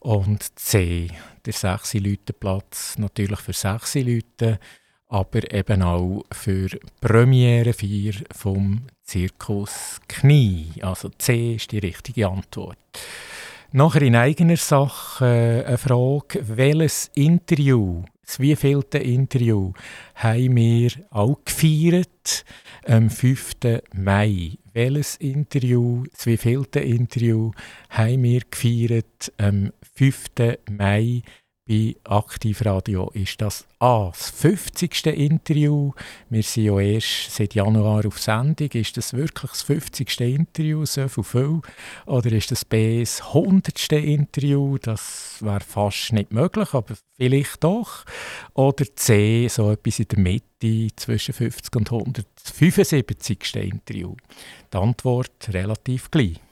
Und 0.00 0.58
C, 0.58 1.08
der 1.44 1.52
6 1.52 1.94
Leute 1.94 2.32
Platz, 2.32 2.96
natürlich 2.98 3.40
für 3.40 3.52
6 3.52 3.94
Leute, 3.96 4.58
aber 5.08 5.52
eben 5.52 5.82
auch 5.82 6.24
für 6.32 6.68
Premierefeier 7.00 8.14
vom 8.34 8.86
Zirkus 9.02 10.00
Knie. 10.08 10.72
Also 10.80 11.10
C 11.10 11.56
ist 11.56 11.72
die 11.72 11.78
richtige 11.78 12.28
Antwort. 12.28 12.78
Nachher 13.72 14.02
in 14.02 14.16
eigener 14.16 14.56
Sache 14.56 15.24
äh, 15.24 15.66
eine 15.66 15.78
Frage, 15.78 16.42
welches 16.42 17.10
Interview, 17.14 18.04
das 18.24 18.38
wievielte 18.38 18.98
Interview, 18.98 19.72
haben 20.14 20.56
wir 20.56 20.90
auch 21.10 21.38
gefeiert 21.44 22.44
am 22.86 23.10
5. 23.10 23.52
Mai? 23.92 24.58
Welches 24.74 25.14
Interview, 25.18 26.02
das 26.10 26.26
wievielte 26.26 26.80
Interview, 26.80 27.52
haben 27.90 28.24
wir 28.24 28.40
gefeiert 28.50 29.32
am 29.38 29.72
5. 29.94 30.24
Mai 30.68 31.22
bei 31.66 31.96
Aktivradio 32.04 33.10
ist 33.14 33.40
das 33.40 33.66
A, 33.78 34.08
das 34.08 34.28
50. 34.30 35.06
Interview. 35.06 35.92
Wir 36.28 36.42
sind 36.42 36.64
ja 36.64 36.78
erst 36.78 37.30
seit 37.30 37.54
Januar 37.54 38.04
auf 38.06 38.20
Sendung. 38.20 38.68
Ist 38.72 38.98
das 38.98 39.14
wirklich 39.14 39.50
das 39.50 39.62
50. 39.62 40.20
Interview, 40.20 40.84
so 40.84 41.08
viel? 41.08 41.62
Oder 42.04 42.32
ist 42.32 42.50
das 42.50 42.66
B, 42.66 43.00
das 43.00 43.22
100. 43.22 43.92
Interview? 43.92 44.76
Das 44.76 45.38
wäre 45.40 45.60
fast 45.60 46.12
nicht 46.12 46.32
möglich, 46.32 46.74
aber 46.74 46.96
vielleicht 47.16 47.64
doch. 47.64 48.04
Oder 48.52 48.84
C, 48.94 49.48
so 49.48 49.70
etwas 49.70 50.00
in 50.00 50.08
der 50.08 50.18
Mitte 50.18 50.94
zwischen 50.96 51.32
50 51.32 51.76
und 51.76 51.90
175. 51.90 53.56
Interview. 53.56 54.14
Die 54.70 54.76
Antwort 54.76 55.48
relativ 55.48 56.10
gleich. 56.10 56.43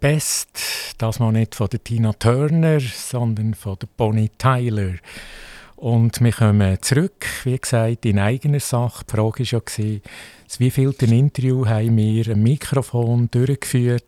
Best, 0.00 0.94
das 0.98 1.18
mal 1.18 1.32
nicht 1.32 1.54
von 1.54 1.68
der 1.68 1.82
Tina 1.82 2.12
Turner, 2.12 2.78
sondern 2.80 3.54
von 3.54 3.76
der 3.80 3.88
Bonnie 3.96 4.30
Tyler. 4.38 4.94
Und 5.74 6.20
wir 6.20 6.32
kommen 6.32 6.80
zurück, 6.82 7.26
wie 7.44 7.58
gesagt, 7.58 8.04
in 8.04 8.18
eigener 8.18 8.60
Sache. 8.60 9.04
Die 9.04 9.16
Frage 9.16 9.44
war 9.44 9.62
ja, 9.78 10.00
wie 10.58 10.70
viel 10.70 10.94
Interview 11.00 11.66
haben 11.66 11.96
wir 11.96 12.32
am 12.32 12.42
Mikrofon 12.42 13.28
durchgeführt. 13.30 14.04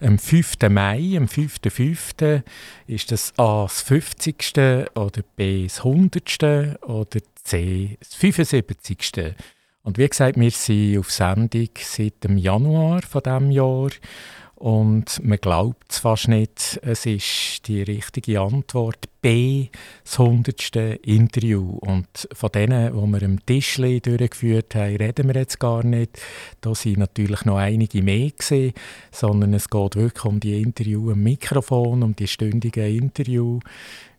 Am 0.00 0.18
5. 0.18 0.54
Mai, 0.68 1.16
am 1.16 1.26
5.5. 1.26 2.42
ist 2.86 3.12
das 3.12 3.32
A 3.36 3.64
das 3.64 3.82
50. 3.82 4.52
oder 4.94 5.22
B 5.36 5.64
das 5.64 5.78
100. 5.78 6.82
oder 6.82 7.20
C 7.44 7.96
das 7.98 8.14
75. 8.14 9.34
Und 9.82 9.98
wie 9.98 10.08
gesagt, 10.08 10.38
wir 10.38 10.50
sind 10.50 10.98
auf 10.98 11.10
Sendung 11.10 11.70
seit 11.78 12.22
dem 12.22 12.36
Januar 12.36 13.02
von 13.02 13.22
diesem 13.22 13.50
Jahr. 13.50 13.90
Und 14.60 15.24
man 15.24 15.38
glaubt 15.38 15.86
es 15.88 16.00
fast 16.00 16.28
nicht, 16.28 16.78
es 16.82 17.06
ist 17.06 17.66
die 17.66 17.80
richtige 17.80 18.42
Antwort. 18.42 19.08
B, 19.22 19.68
das 20.04 20.18
hundertste 20.18 20.98
Interview. 21.02 21.78
Und 21.80 22.28
von 22.30 22.52
denen, 22.52 22.92
die 22.92 23.20
wir 23.20 23.22
am 23.26 23.46
Tischli 23.46 24.02
durchgeführt 24.02 24.74
haben, 24.74 24.96
reden 24.96 25.28
wir 25.28 25.34
jetzt 25.36 25.60
gar 25.60 25.82
nicht. 25.82 26.20
Da 26.60 26.74
sind 26.74 26.98
natürlich 26.98 27.46
noch 27.46 27.56
einige 27.56 28.02
mehr 28.02 28.32
gewesen, 28.32 28.74
sondern 29.10 29.54
es 29.54 29.70
geht 29.70 29.96
wirklich 29.96 30.24
um 30.26 30.40
die 30.40 30.60
Interview 30.60 31.10
am 31.10 31.22
Mikrofon, 31.22 32.02
um 32.02 32.14
die 32.14 32.28
stündigen 32.28 32.84
Interview 32.84 33.60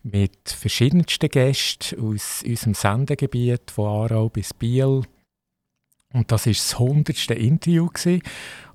mit 0.02 0.50
verschiedensten 0.50 1.30
Gästen 1.30 2.00
aus 2.02 2.42
unserem 2.44 2.74
Sendegebiet, 2.74 3.70
von 3.70 3.86
Aarau 3.86 4.30
bis 4.30 4.56
Biel. 4.56 5.04
Und 6.14 6.32
das 6.32 6.46
ist 6.46 6.60
das 6.60 6.80
hundertste 6.80 7.34
Interview 7.34 7.88
gewesen. 7.88 8.22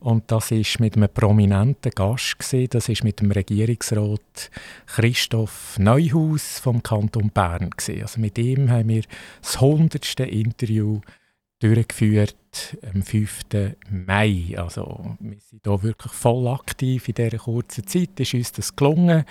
und 0.01 0.31
das 0.31 0.51
ist 0.51 0.81
mit 0.81 0.97
einem 0.97 1.09
prominenten 1.09 1.93
Gast 1.93 2.39
gewesen. 2.39 2.69
Das 2.71 2.89
ist 2.89 3.05
mit 3.05 3.21
dem 3.21 3.31
Regierungsrat 3.31 4.51
Christoph 4.87 5.79
Neuhaus 5.79 6.61
vom 6.61 6.83
Kanton 6.83 7.31
Bern 7.31 7.71
gewesen. 7.71 8.03
Also 8.03 8.21
mit 8.21 8.39
ihm 8.39 8.71
haben 8.71 8.89
wir 8.89 9.03
das 9.43 9.61
hundertste 9.61 10.25
Interview 10.25 11.01
durchgeführt 11.59 12.37
am 12.95 13.03
5. 13.03 13.45
Mai. 13.91 14.55
Also 14.57 15.17
wir 15.21 15.39
sind 15.41 15.63
hier 15.65 15.83
wirklich 15.83 16.13
voll 16.13 16.49
aktiv 16.49 17.09
in 17.09 17.15
dieser 17.15 17.39
kurzen 17.39 17.87
Zeit. 17.87 18.19
Ist 18.21 18.35
uns 18.35 18.53
das 18.53 18.77
gelungen 18.77 19.25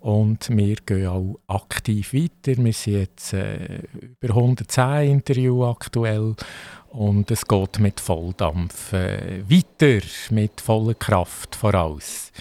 und 0.00 0.48
wir 0.50 0.76
gehen 0.76 1.06
auch 1.06 1.38
aktiv 1.46 2.12
weiter. 2.12 2.62
Wir 2.62 2.72
sind 2.72 2.94
jetzt 2.94 3.32
äh, 3.32 3.82
über 4.00 4.34
110 4.34 5.10
Interviews 5.10 5.76
aktuell 5.76 6.34
und 6.90 7.30
es 7.30 7.46
geht 7.46 7.78
mit 7.78 8.00
Volldampf 8.00 8.92
äh, 8.92 9.42
weiter, 9.48 10.06
mit 10.30 10.60
voller 10.60 10.94
Kraft 10.94 11.54
voraus. 11.54 12.32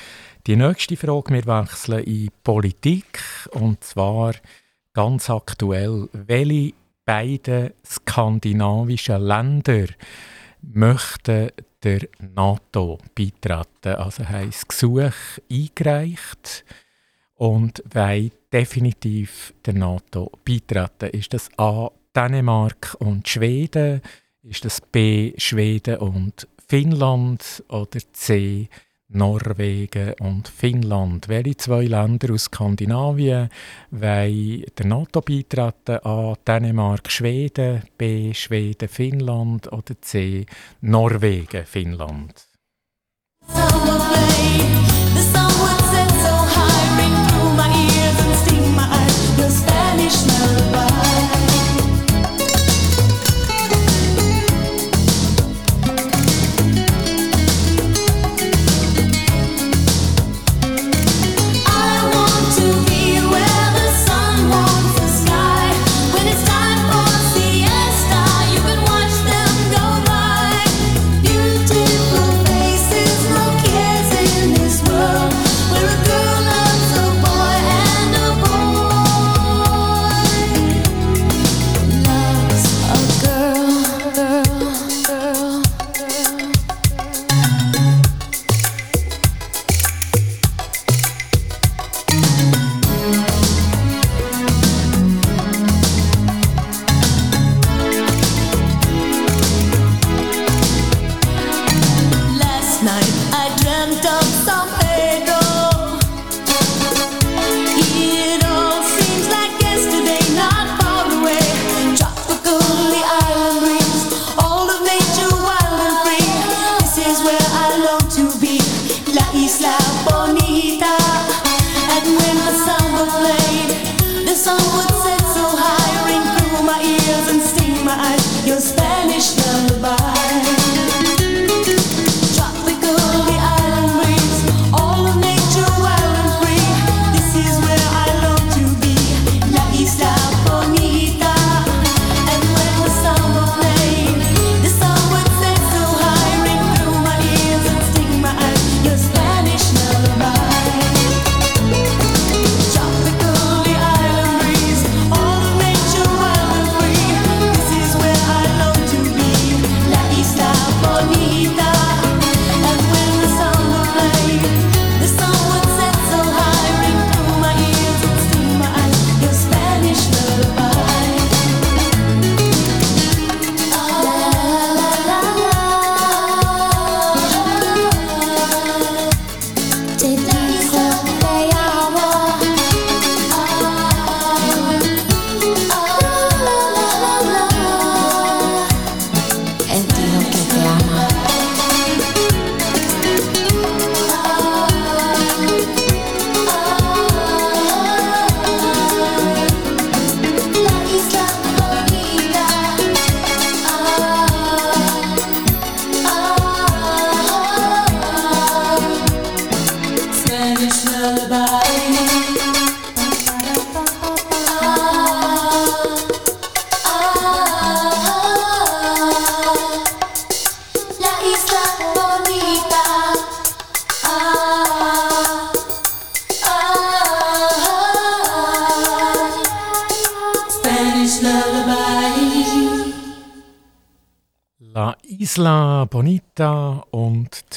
Die 0.47 0.55
nächste 0.55 0.97
Frage, 0.97 1.33
wir 1.33 1.45
wechseln 1.45 2.03
in 2.03 2.29
Politik 2.43 3.19
und 3.51 3.83
zwar 3.83 4.33
ganz 4.93 5.29
aktuell. 5.29 6.09
Welche 6.11 6.73
beiden 7.09 7.73
skandinavischen 7.83 9.19
Länder 9.23 9.87
möchten 10.61 11.49
der 11.81 12.01
NATO 12.35 12.99
beitreten? 13.15 13.95
Also 13.95 14.29
haben 14.29 14.51
das 14.51 14.67
Gesuch 14.67 15.39
eingereicht 15.51 16.65
und 17.33 17.81
wollen 17.91 18.31
definitiv 18.53 19.55
der 19.65 19.73
NATO 19.73 20.31
beitreten. 20.45 21.09
Ist 21.09 21.33
das 21.33 21.49
A. 21.57 21.89
Dänemark 22.15 22.95
und 22.99 23.27
Schweden? 23.27 24.03
Ist 24.43 24.65
das 24.65 24.79
B 24.79 25.33
Schweden 25.37 25.97
und 25.97 26.47
Finnland 26.67 27.63
oder 27.69 27.99
C 28.13 28.69
Norwegen 29.11 30.13
und 30.19 30.47
Finnland? 30.47 31.27
Welche 31.27 31.57
zwei 31.57 31.85
Länder 31.85 32.33
aus 32.33 32.43
Skandinavien 32.45 33.49
wollen 33.91 34.63
der 34.77 34.85
NATO 34.85 35.21
beitreten? 35.21 35.99
A. 36.03 36.35
Dänemark, 36.47 37.11
Schweden, 37.11 37.83
B. 37.97 38.33
Schweden, 38.33 38.87
Finnland 38.87 39.71
oder 39.71 39.99
C. 40.01 40.45
Norwegen, 40.81 41.65
Finnland? 41.65 42.47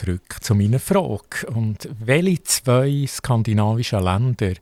Zurück 0.03 0.37
zu 0.41 0.55
meiner 0.55 0.79
Frage. 0.79 1.47
Und 1.55 1.89
welche 2.01 2.43
zwei 2.43 3.05
skandinavischen 3.07 4.03
Länder 4.03 4.55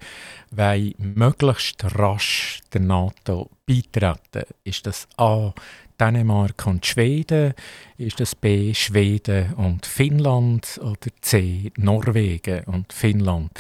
wollen 0.51 0.95
möglichst 0.99 1.83
rasch 1.99 2.61
der 2.73 2.83
NATO 2.83 3.51
beitreten? 3.67 4.45
Ist 4.65 4.87
das 4.87 5.09
A. 5.17 5.53
Dänemark 5.99 6.67
und 6.67 6.85
Schweden? 6.85 7.55
Ist 7.99 8.21
das 8.21 8.35
B. 8.35 8.75
Schweden 8.75 9.55
und 9.55 9.87
Finnland? 9.87 10.79
Oder 10.83 11.11
C. 11.21 11.73
Norwegen 11.77 12.65
und 12.65 12.93
Finnland? 12.93 13.51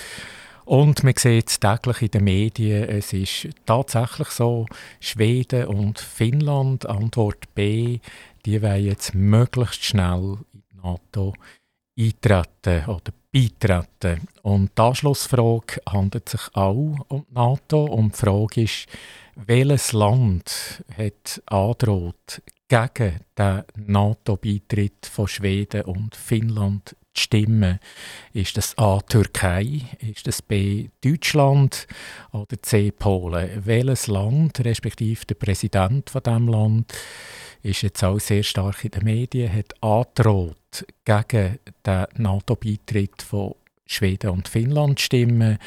Und 0.64 1.02
man 1.02 1.14
sieht 1.16 1.48
es 1.48 1.60
täglich 1.60 2.02
in 2.02 2.10
den 2.10 2.24
Medien, 2.24 2.88
es 2.88 3.12
ist 3.12 3.48
tatsächlich 3.66 4.28
so, 4.28 4.66
Schweden 5.00 5.66
und 5.66 5.98
Finnland, 5.98 6.86
Antwort 6.86 7.52
B, 7.56 7.98
die 8.46 8.62
wollen 8.62 8.84
jetzt 8.84 9.14
möglichst 9.14 9.82
schnell 9.84 10.38
in 10.52 10.62
die 10.70 10.76
NATO 10.80 11.34
eintreten 12.00 12.86
oder 12.86 13.12
beitreten. 13.32 14.26
Und 14.42 14.76
die 14.76 14.82
Anschlussfrage 14.82 15.80
handelt 15.88 16.28
sich 16.28 16.42
auch 16.54 16.96
um 17.08 17.26
die 17.28 17.34
NATO. 17.34 17.84
Und 17.84 18.14
die 18.14 18.18
Frage 18.18 18.62
ist, 18.62 18.86
welches 19.36 19.92
Land 19.92 20.84
hat 20.96 21.42
androht, 21.46 22.42
gegen 22.68 23.20
den 23.36 23.62
NATO-Beitritt 23.74 25.06
von 25.06 25.26
Schweden 25.26 25.82
und 25.82 26.14
Finnland 26.14 26.90
zu 26.90 27.22
stimmen? 27.22 27.78
Ist 28.32 28.56
das 28.56 28.76
A. 28.78 29.00
Türkei, 29.00 29.82
ist 29.98 30.26
das 30.26 30.42
B. 30.42 30.88
Deutschland 31.02 31.86
oder 32.32 32.60
C. 32.62 32.92
Polen? 32.92 33.62
Welches 33.64 34.06
Land, 34.06 34.60
respektive 34.64 35.26
der 35.26 35.34
Präsident 35.34 36.10
von 36.10 36.22
diesem 36.22 36.48
Land, 36.48 36.92
ist 37.62 37.82
jetzt 37.82 38.02
auch 38.04 38.20
sehr 38.20 38.42
stark 38.42 38.84
in 38.84 38.90
den 38.92 39.04
Medien, 39.04 39.52
hat 39.52 39.74
angedroht, 39.82 40.56
gegen 41.04 41.58
den 41.84 42.06
NATO-Beitritt 42.16 43.22
von 43.22 43.54
Schweden 43.86 44.30
und 44.30 44.48
Finnland 44.48 45.00
stimmen? 45.00 45.58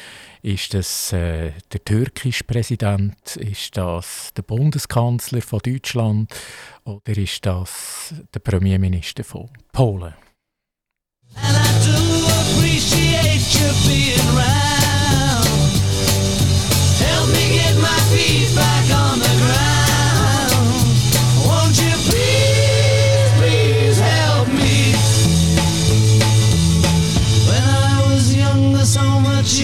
Ist 0.42 0.72
das 0.72 1.12
äh, 1.12 1.52
der 1.72 1.84
türkische 1.84 2.44
Präsident? 2.44 3.36
Ist 3.36 3.76
das 3.76 4.32
der 4.34 4.42
Bundeskanzler 4.42 5.42
von 5.42 5.60
Deutschland? 5.60 6.34
Oder 6.84 7.18
ist 7.18 7.44
das 7.44 8.14
der 8.32 8.40
Premierminister 8.40 9.24
von 9.24 9.50
Polen? 9.72 10.14
And 11.36 11.56
I 11.56 11.70
do 11.84 12.26
appreciate 12.40 13.42
you 13.54 13.72
being 13.86 14.36
round. 14.36 15.46
Help 17.00 17.28
me 17.28 17.56
get 17.56 17.76
my 17.76 17.98
feet 18.10 18.54
back 18.54 18.90
on 18.90 19.18
the 19.18 19.44
ground. 19.44 19.73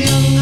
you. 0.01 0.40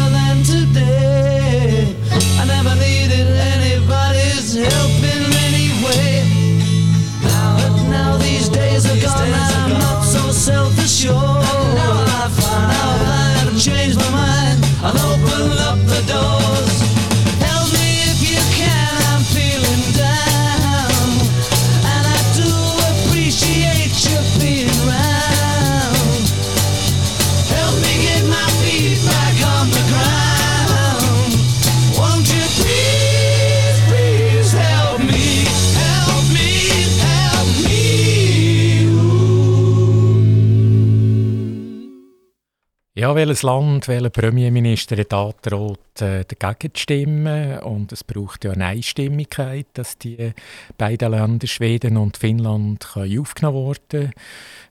Ja, 42.99 43.15
welches 43.15 43.43
Land, 43.43 43.87
welcher 43.87 44.09
Premierminister 44.09 44.97
hat 44.97 45.13
angedroht, 45.13 46.01
äh, 46.01 46.25
dagegen 46.25 46.75
zu 46.75 46.81
stimmen? 46.81 47.57
Und 47.59 47.93
es 47.93 48.03
braucht 48.03 48.43
ja 48.43 48.51
eine 48.51 48.65
Einstimmigkeit, 48.65 49.67
dass 49.71 49.97
die 49.97 50.33
beiden 50.77 51.11
Länder, 51.11 51.47
Schweden 51.47 51.95
und 51.95 52.17
Finnland, 52.17 52.85
können 52.91 53.17
aufgenommen 53.21 53.55
worden 53.55 54.11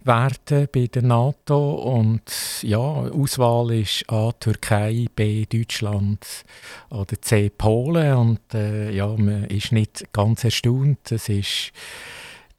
werden 0.05 0.69
bei 0.71 0.89
der 0.89 1.05
NATO. 1.05 1.77
Und 1.77 2.31
ja, 2.61 2.79
Auswahl 2.79 3.73
ist 3.73 4.05
A. 4.09 4.31
Türkei, 4.33 5.07
B. 5.17 5.47
Deutschland 5.47 6.45
oder 6.91 7.23
C. 7.23 7.49
Polen. 7.49 8.15
Und 8.15 8.41
äh, 8.53 8.91
ja, 8.91 9.07
man 9.07 9.45
ist 9.45 9.73
nicht 9.73 10.13
ganz 10.13 10.45
erstaunt. 10.45 11.13
Es 11.13 11.31
ist 11.31 11.73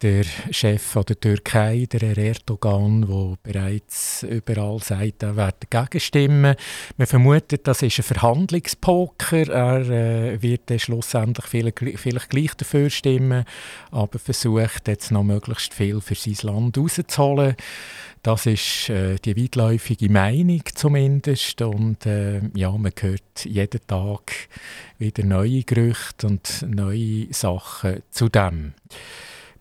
der 0.01 0.23
Chef 0.51 0.93
der 0.93 1.19
Türkei, 1.19 1.85
der 1.91 1.99
Herr 1.99 2.17
Erdogan, 2.17 3.01
der 3.01 3.37
bereits 3.43 4.23
überall 4.23 4.79
sagt, 4.79 5.23
er 5.23 5.35
werde 5.35 5.67
dagegen 5.69 5.99
stimmen. 5.99 6.55
Man 6.97 7.07
vermutet, 7.07 7.67
das 7.67 7.81
ist 7.81 7.99
ein 7.99 8.03
Verhandlungspoker. 8.03 9.49
Er 9.49 9.89
äh, 9.89 10.41
wird 10.41 10.69
dann 10.69 10.79
schlussendlich 10.79 11.45
vielleicht, 11.47 11.79
vielleicht 11.99 12.29
gleich 12.29 12.53
dafür 12.55 12.89
stimmen, 12.89 13.43
aber 13.91 14.19
versucht 14.19 14.87
jetzt 14.87 15.11
noch 15.11 15.23
möglichst 15.23 15.73
viel 15.73 15.99
für 15.99 16.15
sein 16.15 16.37
Land 16.43 16.77
rauszuholen. 16.77 17.55
Das 18.23 18.45
ist 18.45 18.89
äh, 18.89 19.15
die 19.15 19.35
weitläufige 19.35 20.09
Meinung 20.09 20.61
zumindest. 20.75 21.61
Und 21.61 22.05
äh, 22.05 22.41
ja, 22.53 22.71
man 22.71 22.91
hört 22.99 23.45
jeden 23.45 23.81
Tag 23.87 24.33
wieder 24.97 25.23
neue 25.23 25.63
Gerüchte 25.63 26.27
und 26.27 26.65
neue 26.67 27.27
Sachen 27.33 28.01
zu 28.11 28.29
dem. 28.29 28.73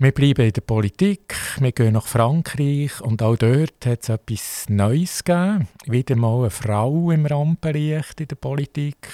Wir 0.01 0.13
bleiben 0.13 0.47
in 0.47 0.53
der 0.53 0.61
Politik, 0.61 1.35
wir 1.59 1.73
gehen 1.73 1.95
nach 1.95 2.07
Frankreich 2.07 3.01
und 3.01 3.21
auch 3.21 3.35
dort 3.35 3.85
hat 3.85 4.05
es 4.05 4.09
etwas 4.09 4.67
Neues 4.69 5.25
gegeben. 5.25 5.67
Wieder 5.87 6.15
mal 6.15 6.43
eine 6.43 6.51
Frau 6.51 7.11
im 7.11 7.27
Rampenlicht 7.27 8.21
in 8.21 8.29
der 8.29 8.37
Politik. 8.37 9.09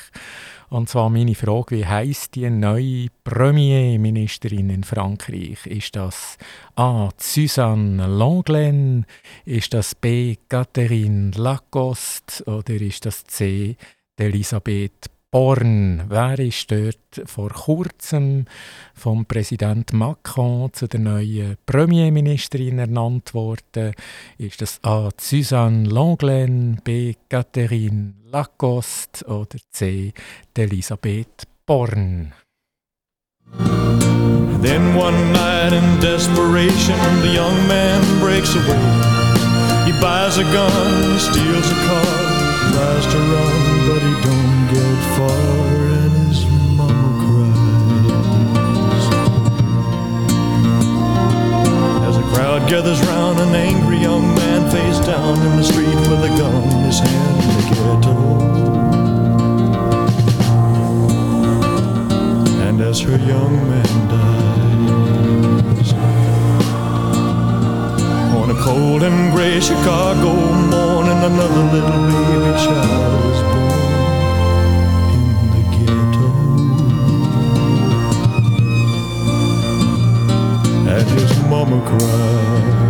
Und 0.68 0.90
zwar 0.90 1.08
meine 1.08 1.34
Frage, 1.34 1.78
wie 1.78 1.86
heisst 1.86 2.34
die 2.34 2.50
neue 2.50 3.06
Premierministerin 3.24 4.68
in 4.68 4.84
Frankreich? 4.84 5.64
Ist 5.64 5.96
das 5.96 6.36
A. 6.76 7.08
Suzanne 7.16 8.06
Lenglen? 8.06 9.06
Ist 9.46 9.72
das 9.72 9.94
B. 9.94 10.36
Catherine 10.50 11.30
Lacoste? 11.34 12.44
Oder 12.44 12.74
ist 12.74 13.06
das 13.06 13.24
C. 13.24 13.76
Elisabeth 14.18 15.13
Born. 15.34 16.04
Wer 16.08 16.38
ist 16.38 16.70
dort 16.70 17.28
vor 17.28 17.48
kurzem 17.48 18.44
vom 18.94 19.26
Präsident 19.26 19.92
Macron 19.92 20.72
zu 20.72 20.86
der 20.86 21.00
neuen 21.00 21.56
Premierministerin 21.66 22.78
ernannt 22.78 23.34
worden? 23.34 23.94
Ist 24.38 24.62
das 24.62 24.78
A. 24.84 25.08
Suzanne 25.18 25.88
Lenglen, 25.88 26.80
B. 26.84 27.14
Catherine 27.28 28.14
Lacoste 28.30 29.26
oder 29.26 29.58
C. 29.72 30.12
Elisabeth 30.56 31.48
Born? 31.66 32.32
Then 34.62 34.94
one 34.94 35.32
night 35.32 35.72
in 35.72 36.00
desperation, 36.00 36.94
the 37.22 37.34
young 37.34 37.66
man 37.66 38.00
breaks 38.20 38.54
away. 38.54 38.78
He 39.84 39.92
buys 40.00 40.38
a 40.38 40.44
gun, 40.44 41.18
steals 41.18 41.72
a 41.72 41.74
car, 41.88 42.23
tries 42.74 43.06
to 43.06 43.18
run, 43.18 43.56
but 43.86 44.02
he 44.02 44.12
don't 44.26 44.54
get 44.74 44.98
far, 45.14 45.42
and 46.02 46.12
his 46.26 46.40
mama 46.76 47.10
cries. 47.22 49.04
As 52.08 52.16
a 52.16 52.24
crowd 52.34 52.62
gathers 52.68 53.00
round, 53.06 53.38
an 53.38 53.54
angry 53.54 53.98
young 53.98 54.26
man 54.34 54.68
face 54.72 54.98
down 55.06 55.38
in 55.38 55.56
the 55.56 55.62
street 55.62 56.00
with 56.10 56.30
a 56.30 56.32
gun 56.40 56.62
in 56.64 56.80
his 56.90 56.98
hand 56.98 57.36
in 57.44 57.50
the 57.58 57.64
ghetto. 57.70 58.16
And 62.66 62.76
as 62.80 62.98
her 63.02 63.18
young 63.18 63.54
man 63.70 64.08
dies 64.08 64.43
a 68.54 68.62
cold 68.62 69.02
and 69.02 69.32
gray 69.32 69.60
Chicago 69.60 70.32
morning 70.70 71.18
Another 71.24 71.64
little 71.72 72.02
baby 72.06 72.52
child 72.64 73.24
is 73.32 73.40
born 73.50 73.80
in 75.14 75.24
the 75.54 75.62
ghetto. 75.74 76.28
And 80.88 81.08
his 81.18 81.32
mama 81.48 81.78
cried 81.86 82.83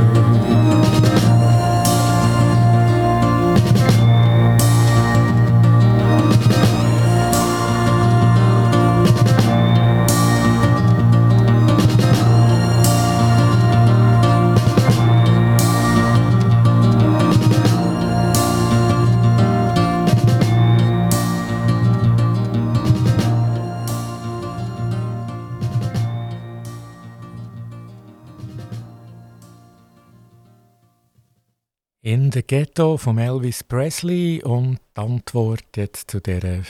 the 32.35 32.43
Ghetto 32.43 32.97
von 32.97 33.19
Elvis 33.19 33.63
Presley 33.63 34.43
und 34.43 34.81
die 34.97 35.01
Antwort 35.01 35.77
jetzt 35.77 36.11
zu 36.11 36.21
der 36.21 36.65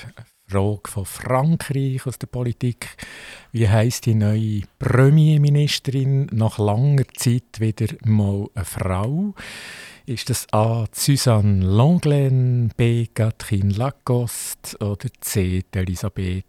Frage 0.46 0.82
von 0.84 1.06
Frankreich 1.06 2.06
aus 2.06 2.18
der 2.18 2.26
Politik. 2.26 2.86
Wie 3.50 3.66
heißt 3.66 4.04
die 4.04 4.14
neue 4.14 4.60
Premierministerin 4.78 6.26
nach 6.32 6.58
langer 6.58 7.04
Zeit 7.16 7.60
wieder 7.60 7.86
mal 8.04 8.46
eine 8.54 8.64
Frau? 8.66 9.34
Ist 10.04 10.28
das 10.28 10.46
A. 10.52 10.84
Suzanne 10.92 11.64
Langlaine, 11.64 12.68
B. 12.76 13.06
Catherine 13.06 13.72
Lacoste 13.72 14.76
oder 14.84 15.08
C. 15.22 15.62
Elisabeth 15.72 16.44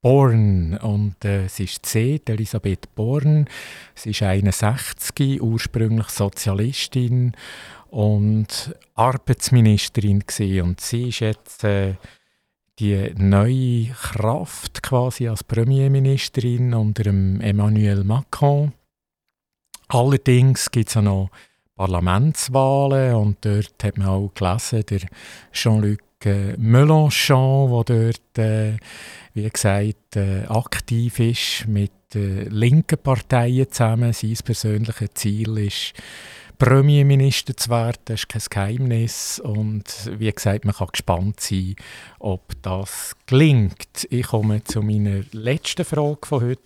Born? 0.00 0.76
Und 0.76 1.24
äh, 1.24 1.46
es 1.46 1.58
ist 1.58 1.84
C. 1.86 2.20
Elisabeth 2.24 2.94
Born. 2.94 3.46
Sie 3.96 4.10
ist 4.10 4.22
61, 4.22 5.42
ursprünglich 5.42 6.08
Sozialistin 6.08 7.32
und 7.90 8.74
Arbeitsministerin 8.94 10.20
gewesen. 10.20 10.62
und 10.62 10.80
sie 10.80 11.08
ist 11.08 11.20
jetzt 11.20 11.64
äh, 11.64 11.94
die 12.78 13.12
neue 13.16 13.92
Kraft 13.92 14.82
quasi 14.82 15.28
als 15.28 15.44
Premierministerin 15.44 16.72
unter 16.72 17.06
Emmanuel 17.06 18.04
Macron. 18.04 18.72
Allerdings 19.88 20.70
gibt 20.70 20.88
es 20.88 20.96
auch 20.96 21.02
noch 21.02 21.30
Parlamentswahlen 21.76 23.14
und 23.14 23.44
dort 23.44 23.82
hat 23.82 23.98
man 23.98 24.08
auch 24.08 24.32
gelesen, 24.34 24.84
der 24.88 25.00
Jean-Luc 25.52 26.00
äh, 26.24 26.54
Mélenchon, 26.56 27.84
der 27.84 28.12
dort, 28.12 28.38
äh, 28.38 28.76
wie 29.34 29.48
gesagt, 29.48 30.16
äh, 30.16 30.44
aktiv 30.46 31.18
ist 31.20 31.66
mit 31.66 31.92
äh, 32.14 32.44
linken 32.44 32.98
Parteien 32.98 33.70
zusammen. 33.70 34.12
Sein 34.12 34.36
persönliches 34.44 35.10
Ziel 35.14 35.58
ist, 35.58 35.94
Premierminister 36.60 37.56
zu 37.56 37.70
werden, 37.70 38.02
das 38.04 38.20
ist 38.20 38.28
kein 38.28 38.42
Geheimnis. 38.50 39.40
Und 39.40 40.10
wie 40.18 40.30
gesagt, 40.30 40.66
man 40.66 40.74
kann 40.74 40.88
gespannt 40.92 41.40
sein, 41.40 41.74
ob 42.18 42.52
das 42.60 43.16
gelingt. 43.24 44.06
Ich 44.10 44.26
komme 44.26 44.62
zu 44.62 44.82
meiner 44.82 45.22
letzten 45.32 45.86
Frage 45.86 46.18
von 46.22 46.42
heute. 46.42 46.60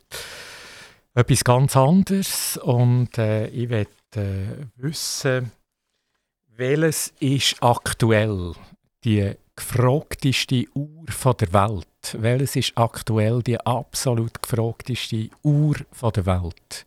Etwas 1.14 1.45
ganz 1.45 1.76
anderes. 1.76 2.57
Und 2.57 3.16
äh, 3.18 3.47
ich 3.47 3.68
möchte 3.68 3.92
äh, 4.16 4.66
wissen, 4.82 5.53
welches 6.57 7.12
ist 7.20 7.62
aktuell 7.62 8.53
die 9.05 9.32
gefragteste 9.55 10.64
Uhr 10.74 11.34
der 11.34 11.53
Welt? 11.53 11.86
Welches 12.18 12.57
ist 12.57 12.72
aktuell 12.74 13.45
die 13.45 13.61
absolut 13.61 14.42
gefragteste 14.42 15.30
Uhr 15.45 15.76
der 16.03 16.26
Welt? 16.26 16.84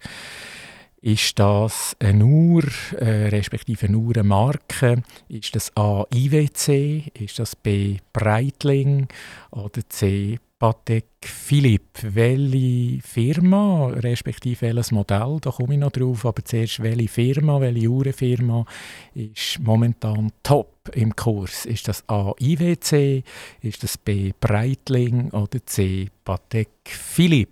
Ist 1.01 1.37
das 1.37 1.95
eine 1.99 2.25
Uhr, 2.25 2.63
äh, 2.97 3.27
respektive 3.27 3.85
eine 3.85 3.97
Uhrenmarke? 3.97 5.03
Ist 5.29 5.55
das 5.55 5.71
A. 5.77 6.05
IWC? 6.11 7.11
Ist 7.13 7.37
das 7.37 7.55
B. 7.55 7.97
Breitling? 8.13 9.07
Oder 9.51 9.87
C. 9.87 10.39
Patek 10.57 11.05
Philipp? 11.21 11.99
Welche 12.01 12.99
Firma, 13.03 13.89
respektive 13.89 14.61
welches 14.61 14.91
Modell? 14.91 15.37
Da 15.39 15.51
komme 15.51 15.75
ich 15.75 15.79
noch 15.79 15.91
drauf. 15.91 16.25
Aber 16.25 16.43
zuerst, 16.43 16.81
welche 16.81 17.07
Firma, 17.07 17.61
welche 17.61 17.87
Uhrenfirma 17.87 18.65
ist 19.13 19.59
momentan 19.59 20.31
top 20.41 20.89
im 20.95 21.15
Kurs? 21.15 21.67
Ist 21.67 21.87
das 21.87 22.03
A. 22.09 22.33
IWC? 22.39 23.23
Ist 23.61 23.83
das 23.83 23.99
B. 23.99 24.31
Breitling? 24.39 25.29
Oder 25.29 25.63
C. 25.63 26.09
Patek 26.25 26.69
Philipp? 26.85 27.49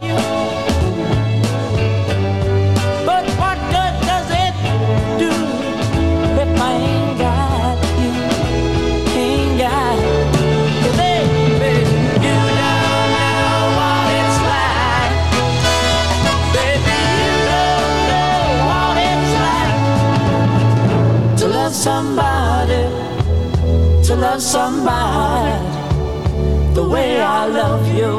somebody, 0.00 0.43
love 24.34 24.42
somebody 24.42 25.64
the 26.74 26.88
way 26.88 27.20
I 27.20 27.46
love 27.46 27.86
you. 27.94 28.12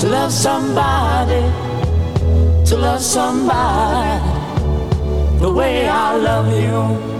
To 0.00 0.08
love 0.08 0.32
somebody, 0.32 1.42
to 2.66 2.76
love 2.76 3.00
somebody 3.00 4.18
the 5.38 5.52
way 5.52 5.86
I 5.88 6.16
love 6.16 6.48
you. 6.64 7.19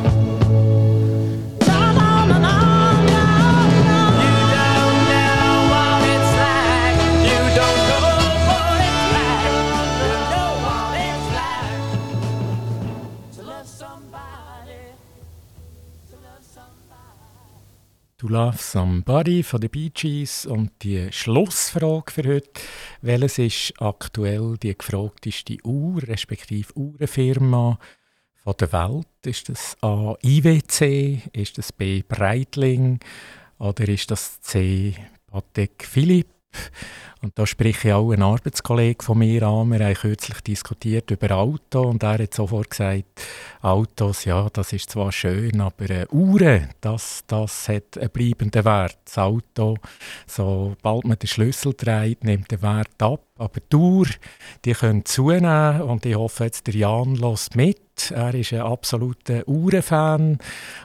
Love 18.31 18.59
Somebody 18.59 19.43
von 19.43 19.61
den 19.61 19.71
Bee 19.71 19.91
Gees 19.91 20.47
und 20.47 20.71
die 20.83 21.11
Schlussfrage 21.11 22.13
für 22.13 22.23
heute. 22.23 22.61
Welches 23.03 23.39
ist 23.39 23.83
aktuell 23.83 24.57
die 24.57 24.79
gefragteste 24.79 25.57
Uhr, 25.65 26.01
respektive 26.05 26.73
Uhrenfirma 26.77 27.77
von 28.45 28.55
der 28.61 28.73
Welt? 28.73 29.09
Ist 29.27 29.49
das 29.49 29.77
A. 29.83 30.15
IWC, 30.23 31.23
ist 31.33 31.59
das 31.59 31.73
B. 31.73 32.05
Breitling 32.07 33.01
oder 33.59 33.89
ist 33.89 34.13
das 34.13 34.41
C. 34.41 34.95
Patek 35.27 35.85
Philippe? 35.85 36.40
Und 37.23 37.39
da 37.39 37.47
spreche 37.47 37.89
ich 37.89 37.95
auch 37.95 38.13
einen 38.13 38.23
Arbeitskollegen 38.23 39.03
von 39.03 39.19
mir 39.19 39.43
an. 39.43 39.71
Wir 39.71 39.85
haben 39.85 39.95
kürzlich 39.95 40.41
diskutiert 40.41 41.11
über 41.11 41.33
Auto 41.33 41.83
und 41.83 42.03
er 42.03 42.19
hat 42.19 42.33
sofort 42.33 42.71
gesagt, 42.71 43.05
Autos, 43.61 44.25
ja, 44.25 44.49
das 44.51 44.73
ist 44.73 44.91
zwar 44.91 45.13
schön, 45.13 45.61
aber 45.61 45.91
äh, 45.91 46.07
Uhren, 46.11 46.71
das, 46.81 47.23
das 47.27 47.69
hat 47.69 47.99
einen 47.99 48.09
bleibenden 48.09 48.65
Wert. 48.65 48.99
Das 49.05 49.19
Auto, 49.19 49.77
sobald 50.27 51.05
man 51.05 51.19
den 51.19 51.27
Schlüssel 51.27 51.75
dreht, 51.77 52.25
nimmt 52.25 52.51
der 52.51 52.63
Wert 52.63 53.03
ab. 53.03 53.23
Aber 53.37 53.61
die 53.71 53.77
Uhr, 53.77 54.07
die 54.65 54.73
können 54.73 55.05
zunehmen 55.05 55.83
und 55.83 56.07
ich 56.07 56.15
hoffe 56.15 56.45
jetzt, 56.45 56.67
der 56.69 56.75
Jan 56.75 57.17
lässt 57.17 57.55
mit. 57.55 58.11
Er 58.13 58.35
ist 58.35 58.55
ein 58.55 58.61
absoluter 58.61 59.47
Uhrenfan 59.47 60.39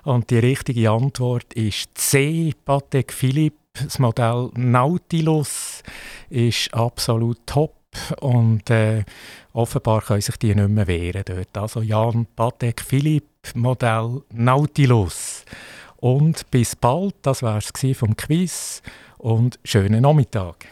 und 0.03 0.29
die 0.29 0.39
richtige 0.39 0.91
Antwort 0.91 1.53
ist 1.53 1.97
C. 1.97 2.53
Patek 2.65 3.13
Philippe 3.13 3.64
das 3.83 3.99
Modell 3.99 4.49
Nautilus 4.55 5.83
ist 6.29 6.73
absolut 6.73 7.39
top 7.45 7.75
und 8.19 8.69
äh, 8.69 9.03
offenbar 9.53 10.01
können 10.01 10.21
sich 10.21 10.37
die 10.37 10.53
nicht 10.53 10.69
mehr 10.69 10.87
wehren 10.87 11.23
dort. 11.25 11.57
Also 11.57 11.81
Jan 11.81 12.25
Patek 12.35 12.81
Philipp 12.81 13.25
Modell 13.53 14.21
Nautilus. 14.33 15.45
Und 15.97 16.49
bis 16.51 16.75
bald, 16.75 17.15
das 17.21 17.41
war 17.41 17.57
es 17.57 17.97
vom 17.97 18.15
Quiz 18.15 18.81
und 19.17 19.59
schönen 19.63 20.01
Nachmittag. 20.01 20.67